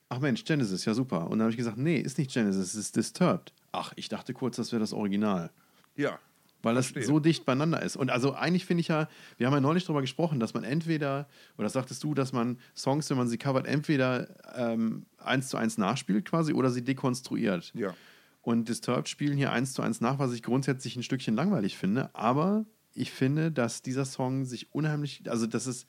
[0.08, 1.24] ach Mensch, Genesis, ja super.
[1.24, 3.52] Und dann habe ich gesagt, nee, ist nicht Genesis, es ist Disturbed.
[3.72, 5.50] Ach, ich dachte kurz, das wäre das Original.
[5.96, 6.18] ja.
[6.62, 7.06] Weil das Verstehe.
[7.06, 7.96] so dicht beieinander ist.
[7.96, 11.28] Und also eigentlich finde ich ja, wir haben ja neulich darüber gesprochen, dass man entweder,
[11.56, 15.78] oder sagtest du, dass man Songs, wenn man sie covert, entweder ähm, eins zu eins
[15.78, 17.72] nachspielt quasi oder sie dekonstruiert.
[17.74, 17.94] Ja.
[18.42, 22.10] Und Disturbed spielen hier eins zu eins nach, was ich grundsätzlich ein Stückchen langweilig finde.
[22.14, 25.86] Aber ich finde, dass dieser Song sich unheimlich, also dass es,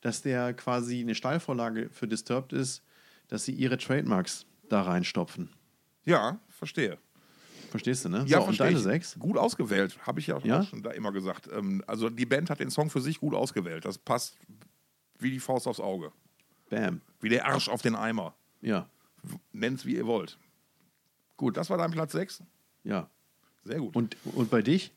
[0.00, 2.82] dass der quasi eine Steilvorlage für Disturbed ist,
[3.28, 5.50] dass sie ihre Trademarks da reinstopfen.
[6.04, 6.98] Ja, verstehe.
[7.74, 8.24] Verstehst du, ne?
[8.28, 8.84] Ja, so, und deine ich.
[8.84, 9.18] sechs?
[9.18, 10.62] Gut ausgewählt, habe ich ja, Ja?
[10.62, 11.48] schon da immer gesagt.
[11.52, 13.84] Ähm, also die Band hat den Song für sich gut ausgewählt.
[13.84, 14.36] Das passt
[15.18, 16.12] wie die Faust aufs Auge.
[16.70, 17.00] Bam.
[17.20, 18.32] Wie der Arsch auf den Eimer.
[18.60, 18.88] Ja,
[19.52, 20.38] Nennt's wie ihr wollt.
[21.36, 22.44] Gut, das war dein Platz 6.
[22.84, 23.08] ja.
[23.64, 23.96] Sehr gut.
[23.96, 24.92] Und, und bei dich?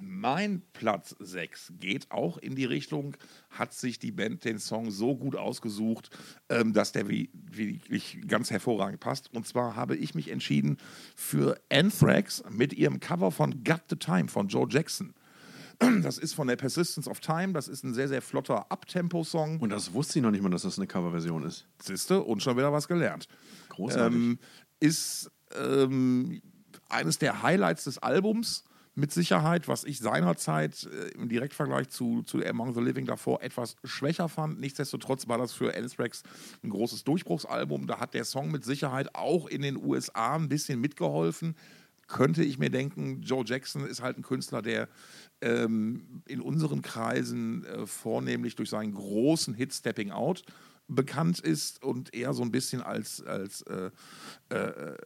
[0.00, 3.16] Mein Platz 6 geht auch in die Richtung,
[3.50, 6.10] hat sich die Band den Song so gut ausgesucht,
[6.48, 9.32] ähm, dass der wirklich ganz hervorragend passt.
[9.32, 10.76] Und zwar habe ich mich entschieden
[11.14, 15.14] für Anthrax mit ihrem Cover von Got the Time von Joe Jackson.
[16.02, 19.60] Das ist von der Persistence of Time, das ist ein sehr, sehr flotter Abtempo-Song.
[19.60, 21.66] Und das wusste ich noch nicht mal, dass das eine Coverversion ist.
[21.82, 23.28] Siehste, und schon wieder was gelernt.
[23.68, 24.16] Großartig.
[24.16, 24.38] Ähm,
[24.80, 26.40] ist ähm,
[26.88, 28.64] eines der Highlights des Albums
[28.96, 33.76] mit Sicherheit, was ich seinerzeit äh, im Direktvergleich zu, zu Among the Living davor etwas
[33.84, 34.58] schwächer fand.
[34.58, 36.22] Nichtsdestotrotz war das für Anthrax
[36.64, 37.86] ein großes Durchbruchsalbum.
[37.86, 41.54] Da hat der Song mit Sicherheit auch in den USA ein bisschen mitgeholfen.
[42.08, 44.88] Könnte ich mir denken, Joe Jackson ist halt ein Künstler, der
[45.42, 50.42] ähm, in unseren Kreisen äh, vornehmlich durch seinen großen Hit Stepping Out
[50.88, 53.90] bekannt ist und eher so ein bisschen als, als äh,
[54.50, 54.96] äh,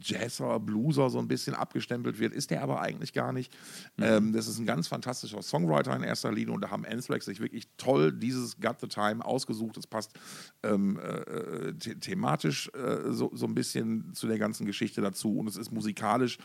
[0.00, 3.56] Jazzer, Blueser so ein bisschen abgestempelt wird, ist der aber eigentlich gar nicht.
[3.98, 7.40] Ähm, das ist ein ganz fantastischer Songwriter in erster Linie und da haben Anthrax sich
[7.40, 9.76] wirklich toll dieses Got the Time ausgesucht.
[9.76, 10.12] Es passt
[10.62, 15.48] ähm, äh, the thematisch äh, so, so ein bisschen zu der ganzen Geschichte dazu und
[15.48, 16.38] es ist musikalisch,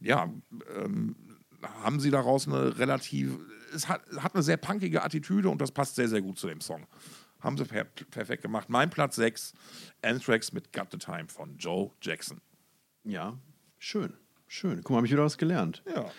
[0.00, 0.32] ja,
[0.76, 1.16] ähm,
[1.62, 3.38] haben sie daraus eine relativ,
[3.74, 6.60] es hat, hat eine sehr punkige Attitüde und das passt sehr, sehr gut zu dem
[6.60, 6.86] Song.
[7.46, 8.68] Haben sie per perfekt gemacht.
[8.68, 9.52] Mein Platz 6,
[10.02, 12.40] Anthrax mit Got the Time von Joe Jackson.
[13.04, 13.38] Ja,
[13.78, 14.14] schön.
[14.48, 14.80] Schön.
[14.82, 15.80] Guck mal, habe ich wieder was gelernt.
[15.86, 16.10] Ja.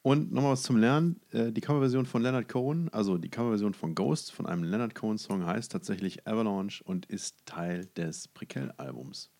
[0.00, 1.20] Und nochmal was zum Lernen.
[1.32, 5.44] Äh, Die Coverversion von Leonard Cohen, also die Coverversion von Ghost von einem Leonard Cohen-Song
[5.44, 9.30] heißt tatsächlich Avalanche und ist Teil des Prequel-Albums.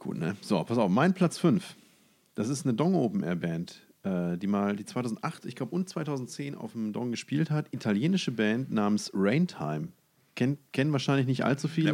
[0.00, 0.36] Gut, ne?
[0.40, 1.76] So, pass auf, mein Platz 5.
[2.34, 6.54] Das ist eine Dong Open Air Band, die mal die 2008, ich glaube, und 2010
[6.54, 7.66] auf dem Dong gespielt hat.
[7.72, 9.88] Italienische Band namens Raintime.
[10.36, 11.88] Ken, kennen wahrscheinlich nicht allzu viele.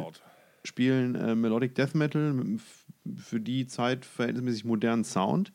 [0.00, 0.22] Heard
[0.64, 2.60] spielen- äh, Melodic Death Metal mit
[3.16, 5.52] für die Zeit verhältnismäßig modernen Sound.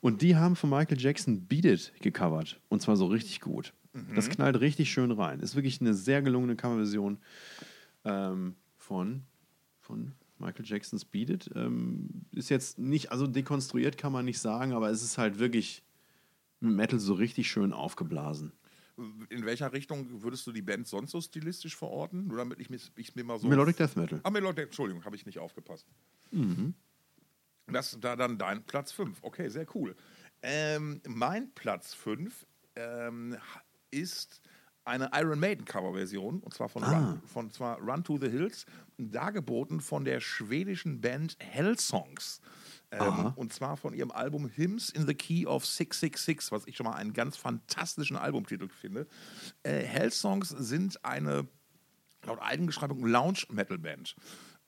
[0.00, 2.60] Und die haben von Michael Jackson Beat It gecovert.
[2.68, 3.72] Und zwar so richtig gut.
[4.14, 5.38] Das knallt richtig schön rein.
[5.40, 7.18] Ist wirklich eine sehr gelungene Coverversion
[8.04, 9.22] ähm, von,
[9.80, 10.12] von
[10.44, 11.50] Michael Jacksons Beat It.
[11.54, 15.82] Ähm, ist jetzt nicht, also dekonstruiert kann man nicht sagen, aber es ist halt wirklich
[16.60, 18.52] mit Metal so richtig schön aufgeblasen.
[19.28, 22.28] In welcher Richtung würdest du die Band sonst so stilistisch verorten?
[22.28, 23.48] Nur damit ich es mir mal so.
[23.48, 24.20] Melodic Death Metal.
[24.22, 25.86] Ah, Melodic, Entschuldigung, habe ich nicht aufgepasst.
[27.66, 29.18] Das da dann dein Platz 5.
[29.22, 29.96] Okay, sehr cool.
[30.42, 33.36] Ähm, mein Platz 5 ähm,
[33.90, 34.40] ist
[34.84, 38.66] eine Iron Maiden Coverversion und zwar von, Run, von zwar Run to the Hills,
[38.98, 42.40] dargeboten von der schwedischen Band Hellsongs.
[42.90, 46.84] Ähm, und zwar von ihrem Album Hymns in the Key of 666, was ich schon
[46.84, 49.06] mal einen ganz fantastischen Albumtitel finde.
[49.62, 51.48] Äh, Hellsongs sind eine,
[52.24, 54.14] laut Eigenbeschreibung, Lounge-Metal-Band.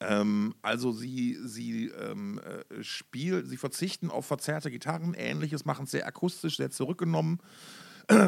[0.00, 5.92] Ähm, also sie, sie ähm, äh, spielen, sie verzichten auf verzerrte Gitarren, ähnliches, machen es
[5.92, 7.38] sehr akustisch, sehr zurückgenommen.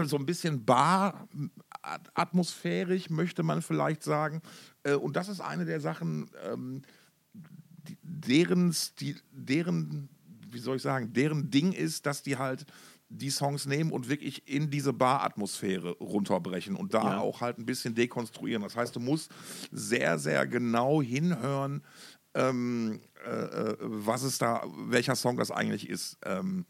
[0.04, 4.42] So ein bisschen bar-atmosphärisch, möchte man vielleicht sagen.
[4.82, 6.82] Äh, und das ist eine der Sachen, ähm,
[8.02, 10.08] deren, die, deren,
[10.50, 12.66] wie soll ich sagen, deren Ding ist, dass die halt
[13.10, 17.20] die Songs nehmen und wirklich in diese Bar-Atmosphäre runterbrechen und da ja.
[17.20, 18.62] auch halt ein bisschen dekonstruieren.
[18.62, 19.30] Das heißt, du musst
[19.70, 21.82] sehr, sehr genau hinhören,
[22.34, 26.18] ähm, äh, äh was es da, welcher Song das eigentlich ist.
[26.24, 26.66] Ähm,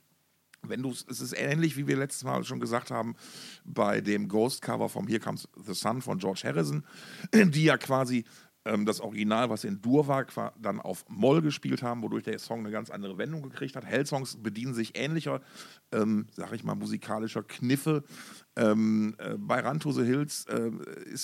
[0.62, 3.14] wenn du es ist ähnlich wie wir letztes Mal schon gesagt haben
[3.64, 6.84] bei dem Ghost Cover vom Here Comes the Sun von George Harrison,
[7.32, 8.24] die ja quasi
[8.68, 12.60] ähm, das Original, was in Dur war, dann auf Moll gespielt haben, wodurch der Song
[12.60, 13.84] eine ganz andere Wendung gekriegt hat.
[13.84, 15.40] Hellsongs bedienen sich ähnlicher,
[15.92, 18.04] ähm, sag ich mal, musikalischer Kniffe.
[18.56, 20.70] Ähm, äh, bei Run to the Hills äh,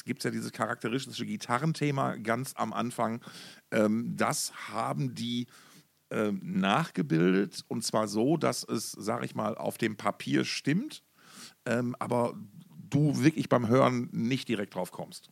[0.05, 3.21] gibt es ja dieses charakteristische Gitarrenthema ganz am Anfang.
[3.71, 5.47] Ähm, das haben die
[6.15, 11.03] ähm, nachgebildet und zwar so, dass es, sag ich mal, auf dem Papier stimmt,
[11.67, 12.35] ähm, aber
[12.69, 15.31] du wirklich beim Hören nicht direkt drauf kommst.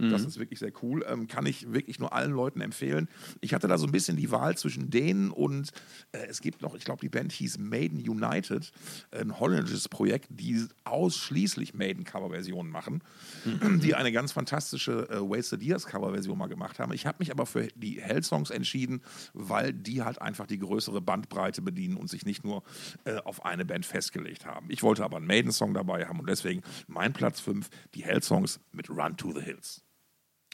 [0.00, 0.10] Mhm.
[0.10, 1.04] Das ist wirklich sehr cool.
[1.08, 3.08] Ähm, kann ich wirklich nur allen Leuten empfehlen.
[3.40, 5.70] Ich hatte da so ein bisschen die Wahl zwischen denen und
[6.12, 8.72] äh, es gibt noch, ich glaube, die Band hieß Maiden United,
[9.12, 13.02] ein holländisches Projekt, die ausschließlich Maiden-Coverversionen machen,
[13.44, 13.80] mhm.
[13.80, 16.92] die eine ganz fantastische äh, Wasted Years Coverversion mal gemacht haben.
[16.92, 19.02] Ich habe mich aber für die Hell-Songs entschieden,
[19.34, 22.62] weil die halt einfach die größere Bandbreite bedienen und sich nicht nur
[23.04, 24.66] äh, auf eine Band festgelegt haben.
[24.70, 28.88] Ich wollte aber einen Maiden-Song dabei haben und deswegen mein Platz 5, die Hell-Songs mit
[28.88, 29.82] Run to the Hills.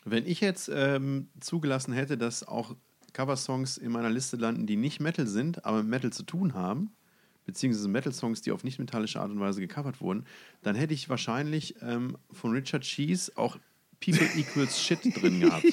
[0.08, 2.76] Wenn ich jetzt ähm, zugelassen hätte, dass auch
[3.12, 6.92] Coversongs in meiner Liste landen, die nicht Metal sind, aber mit Metal zu tun haben,
[7.44, 10.24] beziehungsweise Metal-Songs, die auf nicht-metallische Art und Weise gecovert wurden,
[10.62, 13.58] dann hätte ich wahrscheinlich ähm, von Richard Cheese auch
[14.00, 15.66] People Equals Shit drin gehabt.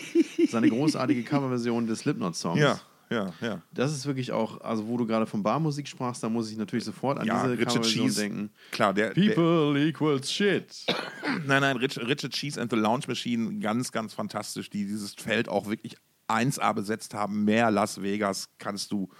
[0.48, 2.60] Seine großartige Coverversion des Slipknot-Songs.
[2.60, 3.60] Ja ja, ja.
[3.72, 6.84] Das ist wirklich auch, also wo du gerade von Barmusik sprachst, da muss ich natürlich
[6.84, 8.50] sofort an ja, diese Richard Cheese denken.
[8.70, 10.86] Klar, der People der, equals shit.
[11.46, 15.48] nein, nein, Richard, Richard Cheese and the Lounge Machine, ganz, ganz fantastisch, die dieses Feld
[15.48, 15.96] auch wirklich
[16.28, 17.44] 1A besetzt haben.
[17.44, 19.10] Mehr Las Vegas kannst du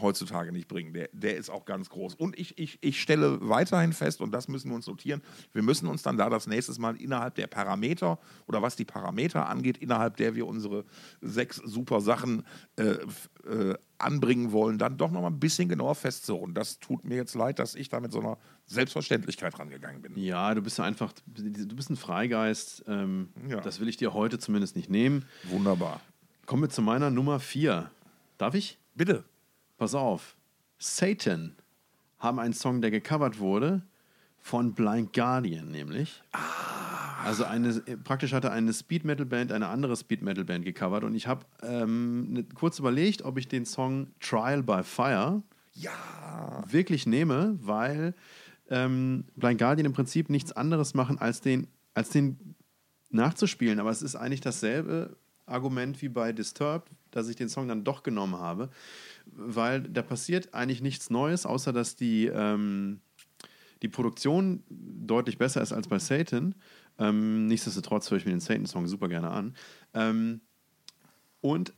[0.00, 0.92] heutzutage nicht bringen.
[0.92, 2.14] Der, der ist auch ganz groß.
[2.14, 5.86] Und ich, ich, ich stelle weiterhin fest, und das müssen wir uns notieren, wir müssen
[5.86, 10.16] uns dann da das nächste Mal innerhalb der Parameter oder was die Parameter angeht, innerhalb
[10.16, 10.84] der wir unsere
[11.20, 12.44] sechs super Sachen
[12.76, 12.96] äh,
[13.48, 16.54] äh, anbringen wollen, dann doch noch mal ein bisschen genauer festzurren.
[16.54, 20.16] Das tut mir jetzt leid, dass ich da mit so einer Selbstverständlichkeit rangegangen bin.
[20.16, 22.84] Ja, du bist einfach, du bist ein Freigeist.
[22.86, 23.60] Ähm, ja.
[23.60, 25.24] Das will ich dir heute zumindest nicht nehmen.
[25.44, 26.00] Wunderbar.
[26.46, 27.90] Kommen wir zu meiner Nummer vier.
[28.38, 28.78] Darf ich?
[28.94, 29.24] Bitte.
[29.78, 30.36] Pass auf.
[30.78, 31.56] Satan
[32.18, 33.82] haben einen Song, der gecovert wurde
[34.38, 36.22] von Blind Guardian, nämlich.
[36.32, 36.38] Ah.
[37.24, 37.72] Also eine,
[38.04, 41.44] praktisch hatte eine Speed Metal Band eine andere Speed Metal Band gecovert und ich habe
[41.62, 45.42] ähm, ne, kurz überlegt, ob ich den Song Trial by Fire
[45.74, 46.64] ja.
[46.68, 48.14] wirklich nehme, weil
[48.70, 52.54] ähm, Blind Guardian im Prinzip nichts anderes machen, als den, als den
[53.10, 53.80] nachzuspielen.
[53.80, 58.02] Aber es ist eigentlich dasselbe Argument wie bei Disturbed, dass ich den Song dann doch
[58.02, 58.70] genommen habe
[59.34, 63.00] weil da passiert eigentlich nichts Neues, außer dass die, ähm,
[63.82, 66.54] die Produktion deutlich besser ist als bei Satan.
[66.98, 69.54] Ähm, nichtsdestotrotz höre ich mir den Satan-Song super gerne an.
[69.94, 70.40] Ähm,
[71.40, 71.72] und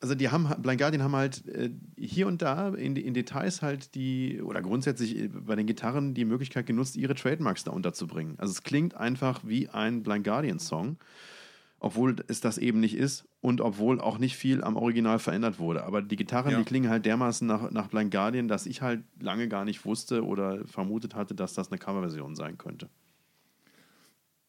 [0.00, 3.94] also die haben, Blind Guardian haben halt äh, hier und da in, in, Details halt
[3.94, 8.34] die, oder grundsätzlich äh, bei den Gitarren die Möglichkeit genutzt, ihre Trademarks da unterzubringen.
[8.38, 10.98] Also es klingt einfach wie ein Blind Guardian-Song
[11.80, 15.84] obwohl es das eben nicht ist und obwohl auch nicht viel am Original verändert wurde.
[15.84, 16.58] Aber die Gitarren, ja.
[16.58, 20.24] die klingen halt dermaßen nach, nach Blind Guardian, dass ich halt lange gar nicht wusste
[20.24, 22.88] oder vermutet hatte, dass das eine Coverversion sein könnte.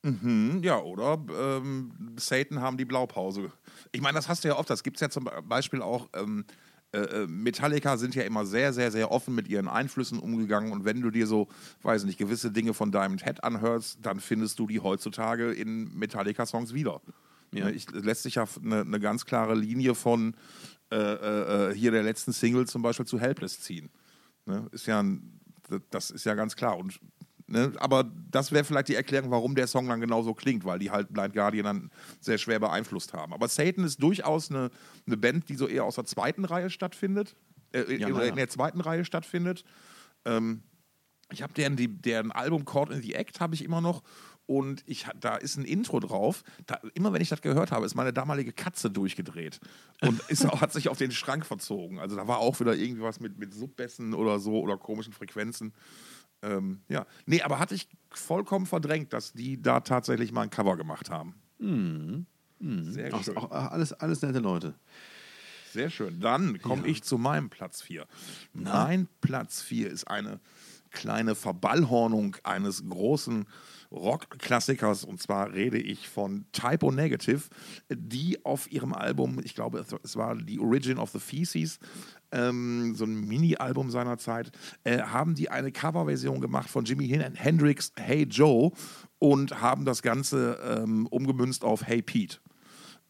[0.05, 3.51] Mhm, ja, oder ähm, Satan haben die Blaupause.
[3.91, 4.69] Ich meine, das hast du ja oft.
[4.69, 6.09] Das gibt es ja zum Beispiel auch.
[6.13, 6.45] Ähm,
[6.95, 10.71] äh, äh, Metallica sind ja immer sehr, sehr, sehr offen mit ihren Einflüssen umgegangen.
[10.71, 11.49] Und wenn du dir so,
[11.83, 16.73] weiß nicht, gewisse Dinge von Diamond Head anhörst, dann findest du die heutzutage in Metallica-Songs
[16.73, 17.01] wieder.
[17.51, 17.65] Ja.
[17.65, 20.35] Ne, ich, lässt sich ja eine, eine ganz klare Linie von
[20.91, 23.89] äh, äh, äh, hier der letzten Single zum Beispiel zu Helpless ziehen.
[24.45, 24.67] Ne?
[24.71, 25.39] Ist ja ein,
[25.89, 26.77] das ist ja ganz klar.
[26.77, 26.99] Und,
[27.47, 27.73] ne?
[27.77, 31.13] Aber das wäre vielleicht die Erklärung, warum der Song dann genauso klingt, weil die halt
[31.13, 33.33] Blind Guardian dann sehr schwer beeinflusst haben.
[33.33, 34.71] Aber Satan ist durchaus eine,
[35.05, 37.35] eine Band, die so eher aus der zweiten Reihe stattfindet,
[37.73, 39.63] äh, ja, in der zweiten Reihe stattfindet.
[40.25, 40.63] Ähm,
[41.31, 44.03] ich habe deren, deren Album Caught in the Act habe ich immer noch
[44.47, 46.43] und ich, da ist ein Intro drauf.
[46.67, 49.59] Da, immer wenn ich das gehört habe, ist meine damalige Katze durchgedreht
[50.01, 51.99] und ist, hat sich auf den Schrank verzogen.
[51.99, 55.73] Also da war auch wieder irgendwie was mit, mit Subbässen oder so oder komischen Frequenzen.
[56.45, 60.77] Ähm, ja, nee, aber hatte ich vollkommen verdrängt, dass die da tatsächlich mal ein Cover
[60.77, 61.35] gemacht haben.
[61.59, 62.25] Mhm.
[62.59, 62.91] Mhm.
[62.91, 63.37] Sehr auch, schön.
[63.37, 64.75] Auch alles, alles nette Leute.
[65.71, 66.21] Sehr schön.
[66.21, 66.91] Dann komme ja.
[66.91, 68.05] ich zu meinem Platz 4.
[68.53, 70.39] Mein Platz 4 ist eine
[70.91, 73.45] kleine Verballhornung eines großen
[73.91, 77.43] Rockklassikers und zwar rede ich von Typo Negative,
[77.89, 81.79] die auf ihrem Album, ich glaube, es war die Origin of the Feces,
[82.35, 84.51] ähm, so ein Mini-Album seiner Zeit,
[84.83, 88.71] äh, haben die eine Coverversion gemacht von Jimi Hendrix Hey Joe
[89.19, 92.37] und haben das Ganze ähm, umgemünzt auf Hey Pete.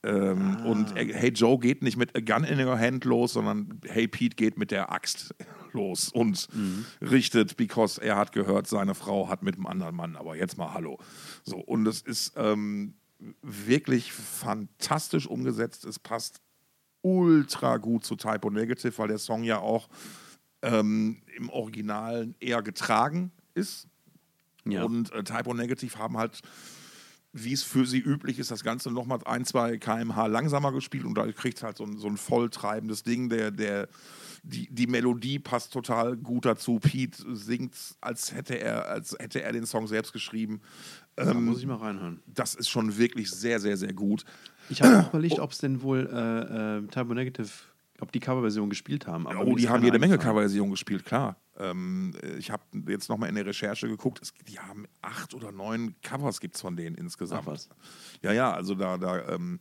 [0.04, 0.66] Ähm, ah.
[0.66, 4.08] Und äh, Hey Joe geht nicht mit A Gun in your hand los, sondern Hey
[4.08, 5.34] Pete geht mit der Axt
[5.74, 6.86] los und mhm.
[7.02, 10.74] richtet, because er hat gehört, seine Frau hat mit einem anderen Mann, aber jetzt mal
[10.74, 11.00] Hallo.
[11.44, 12.94] So, und es ist ähm,
[13.42, 15.86] wirklich fantastisch umgesetzt.
[15.86, 16.42] Es passt
[17.06, 19.88] ultra gut zu Typo Negative, weil der Song ja auch
[20.64, 23.88] ähm, im Original eher getragen ist.
[24.66, 24.84] Ja.
[24.84, 26.42] Und äh, Typo Negative haben halt
[27.38, 31.18] wie es für sie üblich ist, das Ganze nochmal ein, zwei kmh langsamer gespielt und
[31.18, 33.28] da kriegt es halt so ein, so ein volltreibendes Ding.
[33.28, 33.90] Der, der,
[34.44, 36.80] die, die Melodie passt total gut dazu.
[36.80, 40.62] Pete singt, als hätte er, als hätte er den Song selbst geschrieben.
[41.18, 42.22] Da ähm, muss ich mal reinhören.
[42.26, 44.24] Das ist schon wirklich sehr, sehr, sehr gut.
[44.70, 47.50] Ich habe auch überlegt, ob es denn wohl äh, äh, Turbo Negative,
[48.02, 49.26] ob die Coverversion gespielt haben.
[49.28, 51.38] oh, die haben jede Menge Coverversion gespielt, klar.
[51.58, 55.96] Ähm, ich habe jetzt nochmal in der Recherche geguckt, es, die haben acht oder neun
[56.02, 57.48] Covers gibt es von denen insgesamt.
[57.48, 57.76] Ach.
[58.22, 59.60] Ja, ja, also da, da ähm,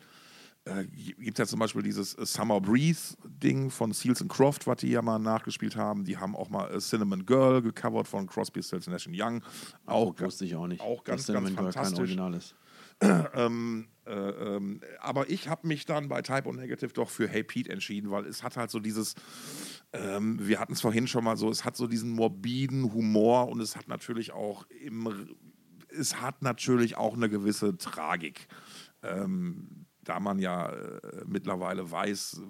[0.65, 4.79] äh, gibt es ja zum Beispiel dieses äh, Summer Breeze-Ding von Seals and Croft, was
[4.79, 6.05] die ja mal nachgespielt haben.
[6.05, 9.43] Die haben auch mal äh, Cinnamon Girl gecovert von Crosby, Stills Nash Young.
[9.85, 10.81] Auch, oh, wusste ich auch nicht.
[10.81, 11.75] Auch ganz, ganz fantastisch.
[11.75, 12.55] Girl kein Original ist.
[13.35, 17.43] ähm, äh, ähm, aber ich habe mich dann bei Type und Negative doch für Hey
[17.43, 19.15] Pete entschieden, weil es hat halt so dieses,
[19.93, 23.61] ähm, wir hatten es vorhin schon mal so, es hat so diesen morbiden Humor und
[23.61, 25.29] es hat natürlich auch im,
[25.89, 28.49] es hat natürlich auch eine gewisse Tragik.
[29.03, 32.43] Ähm, da man ja äh, mittlerweile weiß,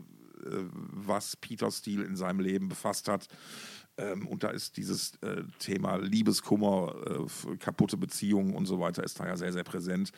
[0.44, 3.28] äh, was Peter Steele in seinem Leben befasst hat,
[3.96, 9.20] ähm, und da ist dieses äh, Thema Liebeskummer, äh, kaputte Beziehungen und so weiter, ist
[9.20, 10.10] da ja sehr, sehr präsent.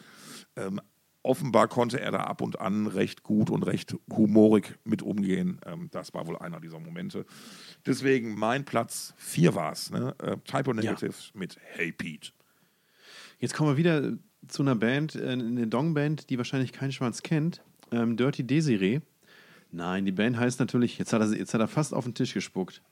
[0.57, 0.81] Ähm,
[1.23, 5.61] offenbar konnte er da ab und an recht gut und recht humorig mit umgehen.
[5.67, 7.27] Ähm, das war wohl einer dieser Momente.
[7.85, 9.91] Deswegen mein Platz 4 war es.
[9.91, 10.15] Ne?
[10.23, 11.31] Äh, Typo Negative ja.
[11.35, 12.31] mit Hey Pete.
[13.39, 14.17] Jetzt kommen wir wieder
[14.49, 17.63] zu einer Band, äh, eine Dong-Band, die wahrscheinlich kein Schwanz kennt.
[17.91, 19.01] Ähm, Dirty Desiree.
[19.73, 22.33] Nein, die Band heißt natürlich, jetzt hat, er, jetzt hat er fast auf den Tisch
[22.33, 22.83] gespuckt.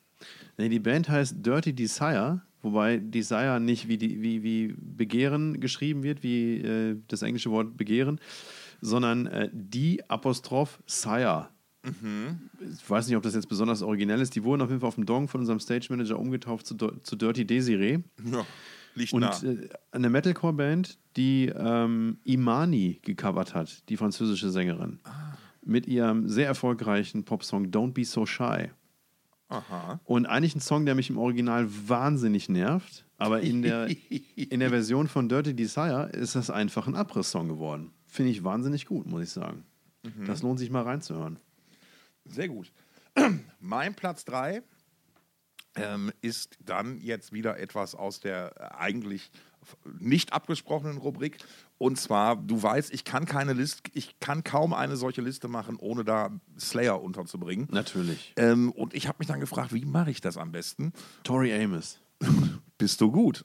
[0.56, 6.02] Nee, die Band heißt Dirty Desire, wobei Desire nicht wie, die, wie, wie Begehren geschrieben
[6.02, 8.20] wird, wie äh, das englische Wort Begehren,
[8.80, 11.48] sondern äh, die Apostroph Sire.
[11.84, 12.50] Mhm.
[12.72, 14.34] Ich weiß nicht, ob das jetzt besonders originell ist.
[14.34, 17.16] Die wurden auf jeden Fall auf dem Dong von unserem Stage Manager umgetauft zu, zu
[17.16, 17.98] Dirty Desiree.
[18.24, 18.46] Ja,
[18.94, 19.42] liegt Und nah.
[19.42, 25.00] Äh, eine Metalcore-Band, die ähm, Imani gecovert hat, die französische Sängerin.
[25.04, 25.36] Ah.
[25.64, 28.70] Mit ihrem sehr erfolgreichen Popsong Don't Be So Shy.
[29.54, 30.00] Aha.
[30.04, 33.88] Und eigentlich ein Song, der mich im Original wahnsinnig nervt, aber in der,
[34.36, 37.92] in der Version von Dirty Desire ist das einfach ein Abriss-Song geworden.
[38.06, 39.64] Finde ich wahnsinnig gut, muss ich sagen.
[40.02, 40.26] Mhm.
[40.26, 41.38] Das lohnt sich mal reinzuhören.
[42.24, 42.72] Sehr gut.
[43.60, 44.62] Mein Platz 3
[45.76, 49.30] ähm, ist dann jetzt wieder etwas aus der eigentlich
[49.98, 51.38] nicht abgesprochenen Rubrik.
[51.78, 55.76] Und zwar, du weißt, ich kann keine Liste, ich kann kaum eine solche Liste machen,
[55.76, 57.68] ohne da Slayer unterzubringen.
[57.70, 58.32] Natürlich.
[58.36, 60.92] Ähm, und ich habe mich dann gefragt, wie mache ich das am besten?
[61.24, 62.00] Tori Amos.
[62.78, 63.44] Bist du gut?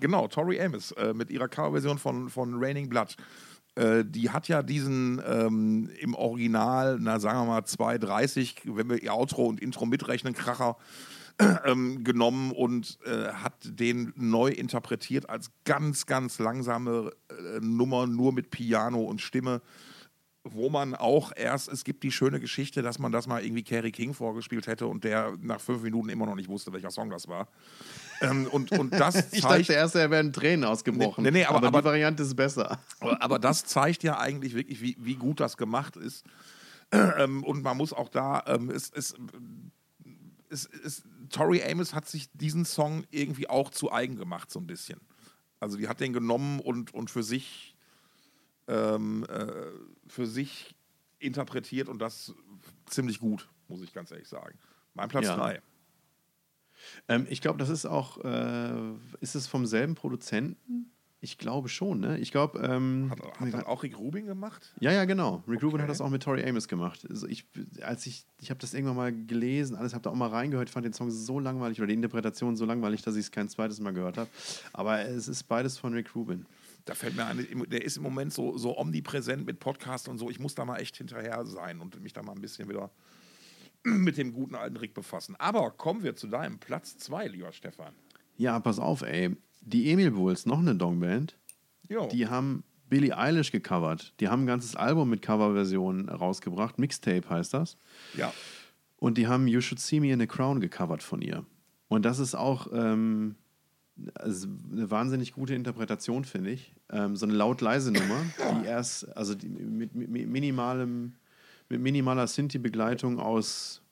[0.00, 3.16] Genau, Tori Amos äh, mit ihrer Coverversion von, von Raining Blood.
[3.76, 9.02] Äh, die hat ja diesen ähm, im Original, na sagen wir mal 2,30, wenn wir
[9.02, 10.76] ihr Outro und Intro mitrechnen, Kracher
[11.64, 18.32] ähm, genommen und äh, hat den neu interpretiert als ganz, ganz langsame äh, Nummer, nur
[18.32, 19.60] mit Piano und Stimme
[20.44, 23.90] wo man auch erst, es gibt die schöne Geschichte, dass man das mal irgendwie Kerry
[23.90, 27.28] King vorgespielt hätte und der nach fünf Minuten immer noch nicht wusste, welcher Song das
[27.28, 27.48] war.
[28.20, 31.24] Ähm, und, und das zeigt, ich dachte erst, er wären Tränen ausgebrochen.
[31.24, 32.78] Nee, nee, aber, aber, aber, die Variante ist besser.
[33.00, 36.24] Aber, aber, das zeigt ja eigentlich wirklich, wie, wie gut das gemacht ist.
[36.92, 39.16] Ähm, und man muss auch da, ähm, es, es,
[40.48, 41.02] es, es,
[41.34, 45.00] Tori Amos hat sich diesen Song irgendwie auch zu eigen gemacht, so ein bisschen.
[45.58, 47.74] Also die hat den genommen und, und für sich
[48.68, 49.46] ähm, äh,
[50.06, 50.74] für sich
[51.18, 52.34] interpretiert und das
[52.86, 54.58] ziemlich gut, muss ich ganz ehrlich sagen.
[54.94, 55.54] Mein Platz 3.
[55.54, 55.60] Ja.
[57.08, 60.93] Ähm, ich glaube, das ist auch, äh, ist es vom selben Produzenten?
[61.24, 62.18] Ich glaube schon, ne?
[62.18, 62.58] Ich glaube.
[62.60, 64.74] Ähm, Hat, hat das auch Rick Rubin gemacht?
[64.78, 65.42] ja, ja, genau.
[65.48, 65.88] Rick Rubin hat Okay.
[65.88, 67.06] das auch mit Tori Amos gemacht.
[67.08, 67.46] Also ich,
[67.80, 70.84] als ich, ich habe das irgendwann mal gelesen, alles habe da auch mal reingehört, fand
[70.84, 73.92] den Song so langweilig oder die Interpretation so langweilig, dass ich es kein zweites Mal
[73.94, 74.28] gehört habe.
[74.74, 76.44] Aber es ist beides von Rick Rubin.
[76.84, 80.28] Da fällt mir ein, der ist im Moment so, so omnipräsent mit Podcast und so.
[80.28, 82.90] Ich muss da mal echt hinterher sein und mich da mal ein bisschen wieder
[83.82, 85.36] mit dem guten alten Rick befassen.
[85.38, 87.94] Aber kommen wir zu deinem Platz 2, lieber Stefan.
[88.36, 89.36] Ja, pass auf, ey.
[89.60, 91.36] Die Emil Bulls, noch eine Dongband,
[91.88, 92.08] Jo.
[92.08, 94.12] die haben Billie Eilish gecovert.
[94.20, 96.78] Die haben ein ganzes Album mit Coverversionen rausgebracht.
[96.78, 97.76] Mixtape heißt das.
[98.16, 98.32] ja.
[98.96, 101.44] Und die haben You Should See Me in a Crown gecovert von ihr.
[101.88, 103.34] Und das ist auch ähm,
[104.14, 106.74] also eine wahnsinnig gute Interpretation, finde ich.
[106.90, 108.22] Ähm, so eine laut-leise Nummer,
[108.62, 111.14] die erst, also die, mit, mit, mit minimalem,
[111.68, 113.82] mit minimaler Sinti-Begleitung aus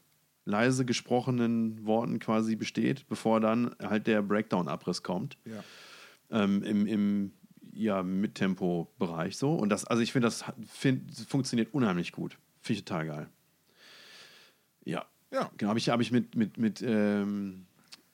[0.45, 5.63] leise gesprochenen Worten quasi besteht, bevor dann halt der Breakdown-Abriss kommt ja.
[6.31, 7.33] ähm, im, im
[7.73, 9.55] ja, Mittempo-Bereich so.
[9.55, 12.39] Und das, also ich finde, das find, funktioniert unheimlich gut.
[12.61, 13.29] Finde ich total geil.
[14.85, 15.05] Ja.
[15.33, 15.51] Ja.
[15.57, 17.65] Genau, habe ich, hab ich mit, mit, mit, ähm,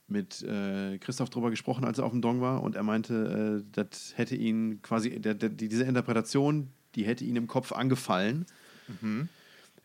[0.06, 2.62] mit äh, Christoph drüber gesprochen, als er auf dem Dong war.
[2.62, 7.24] Und er meinte, äh, das hätte ihn quasi, der, der, die- diese Interpretation, die hätte
[7.24, 8.46] ihn im Kopf angefallen.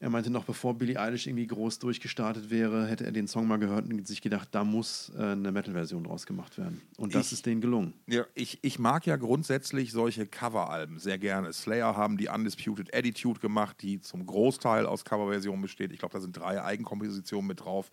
[0.04, 3.56] Er meinte noch, bevor Billie Eilish irgendwie groß durchgestartet wäre, hätte er den Song mal
[3.58, 6.82] gehört und sich gedacht, da muss äh, eine Metal-Version draus gemacht werden.
[6.98, 7.94] Und das Ich- ist denen gelungen.
[8.08, 11.54] Ja, ich, ich mag ja grundsätzlich solche Coveralben sehr gerne.
[11.54, 15.94] Slayer haben die Undisputed Attitude gemacht, die zum Großteil aus Coverversionen besteht.
[15.94, 17.90] Ich glaube, da sind drei Eigenkompositionen mit drauf.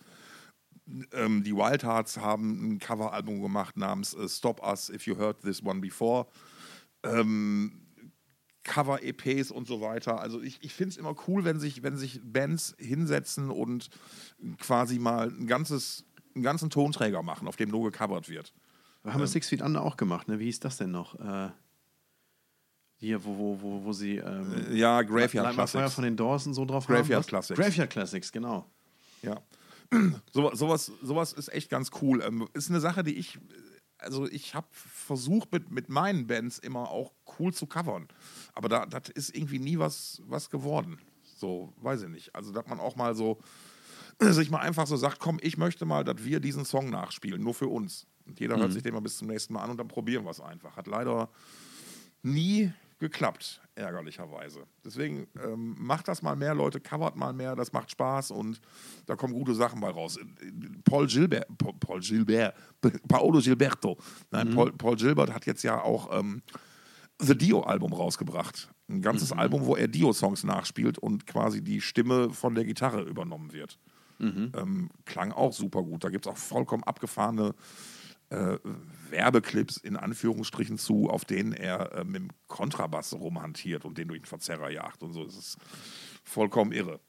[1.13, 5.39] Ähm, die Wild Hearts haben ein Coveralbum gemacht namens äh, Stop Us If You Heard
[5.43, 6.27] This One Before.
[7.03, 7.80] Ähm,
[8.63, 10.19] Cover-EPs und so weiter.
[10.19, 13.89] Also ich, ich finde es immer cool, wenn sich, wenn sich Bands hinsetzen und
[14.59, 16.05] quasi mal ein ganzes,
[16.35, 18.53] einen ganzen Tonträger machen, auf dem nur gecovert wird.
[19.03, 20.37] Haben wir Six Feet Under auch gemacht, ne?
[20.39, 21.19] Wie hieß das denn noch?
[21.19, 21.49] Äh,
[22.97, 24.17] hier, wo, wo, wo, wo sie.
[24.17, 25.93] Ähm, Ja, Graveyard Classics.
[25.95, 27.19] von den Doors und so drauf Graveyard haben.
[27.19, 27.27] was?
[27.27, 27.59] Classics.
[27.59, 28.65] Graveyard Classics, genau.
[29.23, 29.41] Ja.
[30.31, 32.21] So, sowas, sowas ist echt ganz cool.
[32.25, 33.37] Ähm, ist eine Sache, die ich,
[34.01, 38.07] also ich habe versucht mit, mit meinen Bands immer auch cool zu covern.
[38.53, 40.99] Aber da das ist irgendwie nie was, was geworden.
[41.37, 42.35] So, weiß ich nicht.
[42.35, 43.39] Also, dass man auch mal so
[44.19, 47.53] sich mal einfach so sagt, komm, ich möchte mal, dass wir diesen Song nachspielen, nur
[47.53, 48.07] für uns.
[48.25, 50.31] Und jeder hört sich den mal bis zum nächsten Mal an und dann probieren wir
[50.31, 50.77] es einfach.
[50.77, 51.29] Hat leider
[52.21, 52.71] nie
[53.01, 54.65] geklappt, ärgerlicherweise.
[54.85, 58.61] Deswegen ähm, macht das mal mehr, Leute, covert mal mehr, das macht Spaß und
[59.07, 60.19] da kommen gute Sachen bei raus.
[60.85, 62.55] Paul Gilbert, Paul, Gilbert,
[63.07, 63.97] Paolo Gilberto,
[64.29, 66.43] nein, Paul, Paul Gilbert hat jetzt ja auch ähm,
[67.19, 68.71] The Dio-Album rausgebracht.
[68.87, 73.51] Ein ganzes Album, wo er Dio-Songs nachspielt und quasi die Stimme von der Gitarre übernommen
[73.51, 73.79] wird.
[74.55, 76.03] Ähm, klang auch super gut.
[76.03, 77.55] Da gibt es auch vollkommen abgefahrene
[78.31, 78.57] äh,
[79.09, 84.21] Werbeclips in Anführungsstrichen zu, auf denen er äh, mit dem Kontrabass rumhantiert und den durch
[84.21, 85.25] den Verzerrer jagt und so.
[85.25, 85.57] Das ist
[86.23, 86.99] vollkommen irre.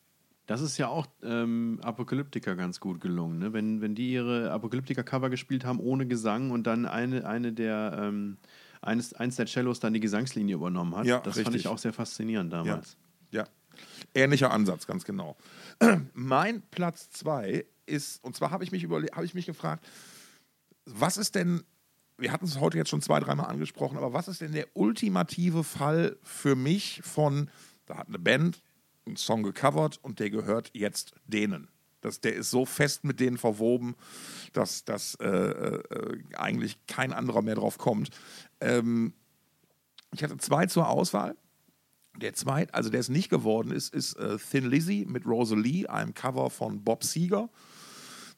[0.46, 3.52] Das ist ja auch ähm, Apokalyptika ganz gut gelungen, ne?
[3.52, 8.38] Wenn, wenn die ihre Apokalyptika-Cover gespielt haben ohne Gesang und dann eine, eine der ähm,
[8.80, 11.06] eines, eins der Cellos dann die Gesangslinie übernommen hat.
[11.06, 11.62] Ja, das fand richtig.
[11.62, 12.96] ich auch sehr faszinierend damals.
[13.30, 13.44] Ja.
[14.14, 15.36] Ähnlicher Ansatz, ganz genau.
[16.12, 19.86] mein Platz zwei ist, und zwar habe ich, mich habe ich mich gefragt,
[20.84, 21.62] was ist denn,
[22.18, 25.64] wir hatten es heute jetzt schon zwei, dreimal angesprochen, aber was ist denn der ultimative
[25.64, 27.50] Fall für mich von,
[27.86, 28.62] da hat eine Band
[29.06, 31.68] einen Song gecovert und der gehört jetzt denen.
[32.00, 33.94] Das, der ist so fest mit denen verwoben,
[34.52, 38.10] dass, dass äh, äh, eigentlich kein anderer mehr drauf kommt.
[38.60, 39.14] Ähm,
[40.12, 41.36] ich hatte zwei zur Auswahl.
[42.16, 46.12] Der zweite, also der es nicht geworden ist, ist äh, Thin Lizzy mit Rosalie, einem
[46.12, 47.48] Cover von Bob Seger,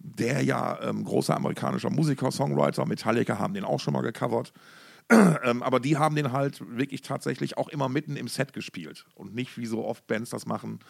[0.05, 4.53] der ja ähm, großer amerikanischer Musiker, Songwriter, Metallica haben den auch schon mal gecovert.
[5.11, 9.35] ähm, aber die haben den halt wirklich tatsächlich auch immer mitten im Set gespielt und
[9.35, 10.81] nicht wie so oft Bands das machen,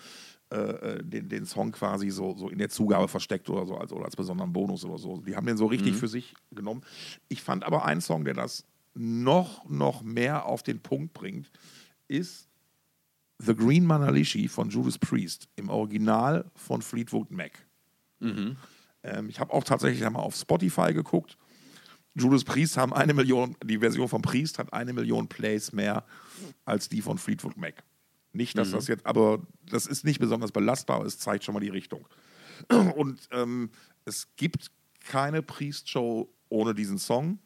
[0.53, 3.93] äh, äh, den, den Song quasi so, so in der Zugabe versteckt oder so, als,
[3.93, 5.21] oder als besonderen Bonus oder so.
[5.21, 6.83] Die haben den so richtig für sich genommen.
[7.29, 11.51] Ich fand aber einen Song, der das noch, noch mehr auf den Punkt bringt,
[12.09, 12.49] ist
[13.39, 17.53] The Green Manalishi von Judas Priest im Original von Fleetwood Mac.
[19.05, 21.37] Ähm, ich habe auch tatsächlich einmal auf Spotify geguckt.
[22.15, 26.05] Judas Priest haben eine Million, die Version von Priest hat eine Million Plays mehr
[26.65, 27.83] als die von Fleetwood Mac.
[28.33, 31.61] Nicht, dass das jetzt, aber das ist nicht besonders belastbar, aber es zeigt schon mal
[31.61, 32.07] die Richtung.
[32.97, 33.71] Und ähm,
[34.05, 34.71] es gibt
[35.05, 37.39] keine Priest-Show ohne diesen Song.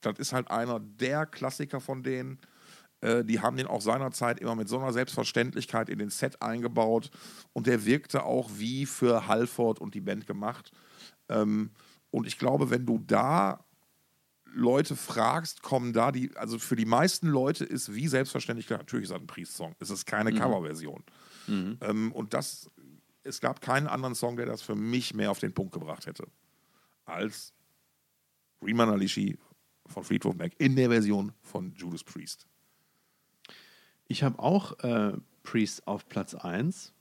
[0.00, 2.38] Das ist halt einer der Klassiker von denen.
[3.04, 7.10] Äh, die haben den auch seinerzeit immer mit so einer Selbstverständlichkeit in den Set eingebaut
[7.52, 10.72] und der wirkte auch wie für Halford und die Band gemacht.
[11.28, 11.70] Ähm,
[12.10, 13.62] und ich glaube, wenn du da
[14.46, 19.04] Leute fragst, kommen da die, also für die meisten Leute ist wie selbstverständlich klar, natürlich
[19.04, 19.74] ist das ein Priest-Song.
[19.80, 21.02] Es ist keine Coverversion.
[21.82, 22.70] Ähm, und das,
[23.22, 26.26] es gab keinen anderen Song, der das für mich mehr auf den Punkt gebracht hätte,
[27.04, 27.52] als
[28.60, 29.36] Green Manalishi
[29.86, 32.46] von Fleetwood Mac in der Version von Judas Priest.
[34.08, 36.92] Ich habe auch äh, Priest auf Platz 1.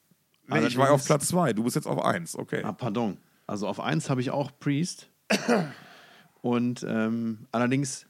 [0.47, 2.62] Nee, ich war auf Platz 2, du bist jetzt auf 1, okay.
[2.64, 3.18] Ah, pardon.
[3.47, 5.10] Also auf 1 habe ich auch Priest.
[6.41, 8.06] Und ähm, allerdings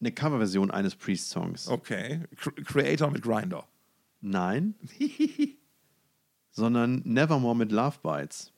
[0.00, 1.68] eine Coverversion eines Priest-Songs.
[1.68, 2.22] Okay.
[2.36, 3.68] Cr- Creator mit Grinder.
[4.20, 4.74] Nein.
[6.50, 8.52] sondern Nevermore mit Love Bites.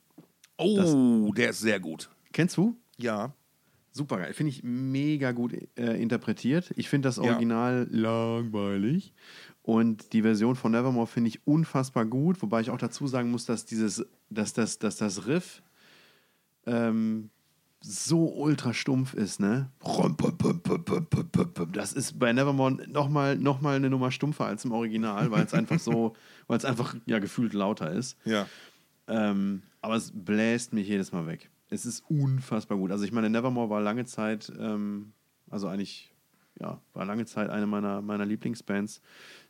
[0.57, 2.09] Oh, der ist sehr gut.
[2.33, 2.77] Kennst du?
[2.97, 3.35] Ja.
[3.97, 4.33] Super geil.
[4.35, 6.73] Finde ich mega gut äh, interpretiert.
[6.75, 9.15] Ich finde das Original langweilig.
[9.63, 13.47] Und die Version von Nevermore finde ich unfassbar gut, wobei ich auch dazu sagen muss,
[13.47, 15.63] dass dieses, dass das, dass das Riff
[16.67, 17.31] ähm,
[17.81, 19.71] so ultra stumpf ist, ne?
[21.73, 25.55] Das ist bei Nevermore nochmal noch mal eine Nummer stumpfer als im Original, weil es
[25.55, 26.17] einfach so,
[26.49, 28.19] weil es einfach ja gefühlt lauter ist.
[28.25, 28.49] Ja.
[29.07, 31.49] Ähm, aber es bläst mich jedes Mal weg.
[31.71, 32.91] Es ist unfassbar gut.
[32.91, 35.13] Also ich meine, Nevermore war lange Zeit, ähm,
[35.51, 36.13] also eigentlich,
[36.61, 39.01] ja, war lange Zeit eine meiner, meiner Lieblingsbands.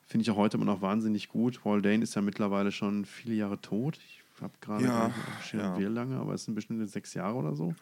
[0.02, 1.62] Finde ich auch heute immer noch wahnsinnig gut.
[1.62, 3.98] Paul Dane ist ja mittlerweile schon viele Jahre tot.
[4.06, 5.14] Ich habe gerade Ja,
[5.52, 7.74] ja, wie lange, aber es sind bestimmt sechs Jahre oder so.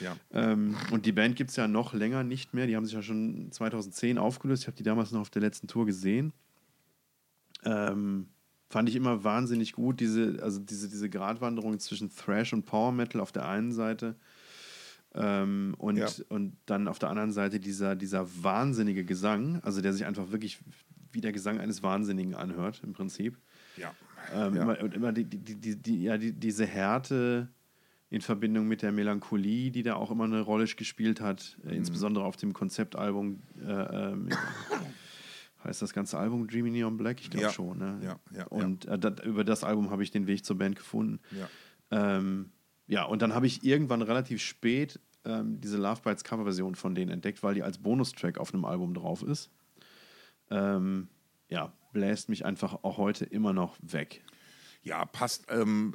[0.00, 0.16] Ja.
[0.32, 2.66] Ähm, und die Band gibt es ja noch länger nicht mehr.
[2.66, 4.62] Die haben sich ja schon 2010 aufgelöst.
[4.62, 6.32] Ich habe die damals noch auf der letzten Tour gesehen.
[7.64, 8.28] Ähm,
[8.72, 13.20] fand ich immer wahnsinnig gut, diese, also diese, diese Gratwanderung zwischen Thrash und Power Metal
[13.20, 14.16] auf der einen Seite
[15.14, 16.08] ähm, und, Ja.
[16.30, 20.58] und dann auf der anderen Seite dieser, dieser wahnsinnige Gesang, also der sich einfach wirklich
[21.12, 23.36] wie der Gesang eines Wahnsinnigen anhört, im Prinzip.
[23.76, 23.92] Ja.
[24.34, 24.62] Ähm, Ja.
[24.62, 27.48] immer, und immer die, die, die, die, ja, die, diese Härte
[28.08, 31.70] in Verbindung mit der Melancholie, die da auch immer eine Rolle gespielt hat, Mhm.
[31.70, 33.42] äh, insbesondere auf dem Konzeptalbum.
[33.60, 33.70] Äh,
[34.12, 34.28] ähm,
[35.64, 37.20] heißt das ganze Album Dreamy Neon Black?
[37.20, 37.52] Ich glaube Ja.
[37.52, 37.78] schon.
[37.78, 38.00] Ne?
[38.02, 41.20] Ja, ja, und Äh, dat, über das Album habe ich den Weg zur Band gefunden.
[41.30, 41.48] Ja.
[42.18, 42.50] Ähm,
[42.86, 47.10] ja, und dann habe ich irgendwann relativ spät ähm, diese Love Bites Coverversion von denen
[47.10, 49.50] entdeckt, weil die als Bonustrack auf einem Album drauf ist.
[50.50, 51.08] Ähm,
[51.48, 54.22] ja, bläst mich einfach auch heute immer noch weg.
[54.82, 55.46] Ja, passt.
[55.48, 55.94] Ähm,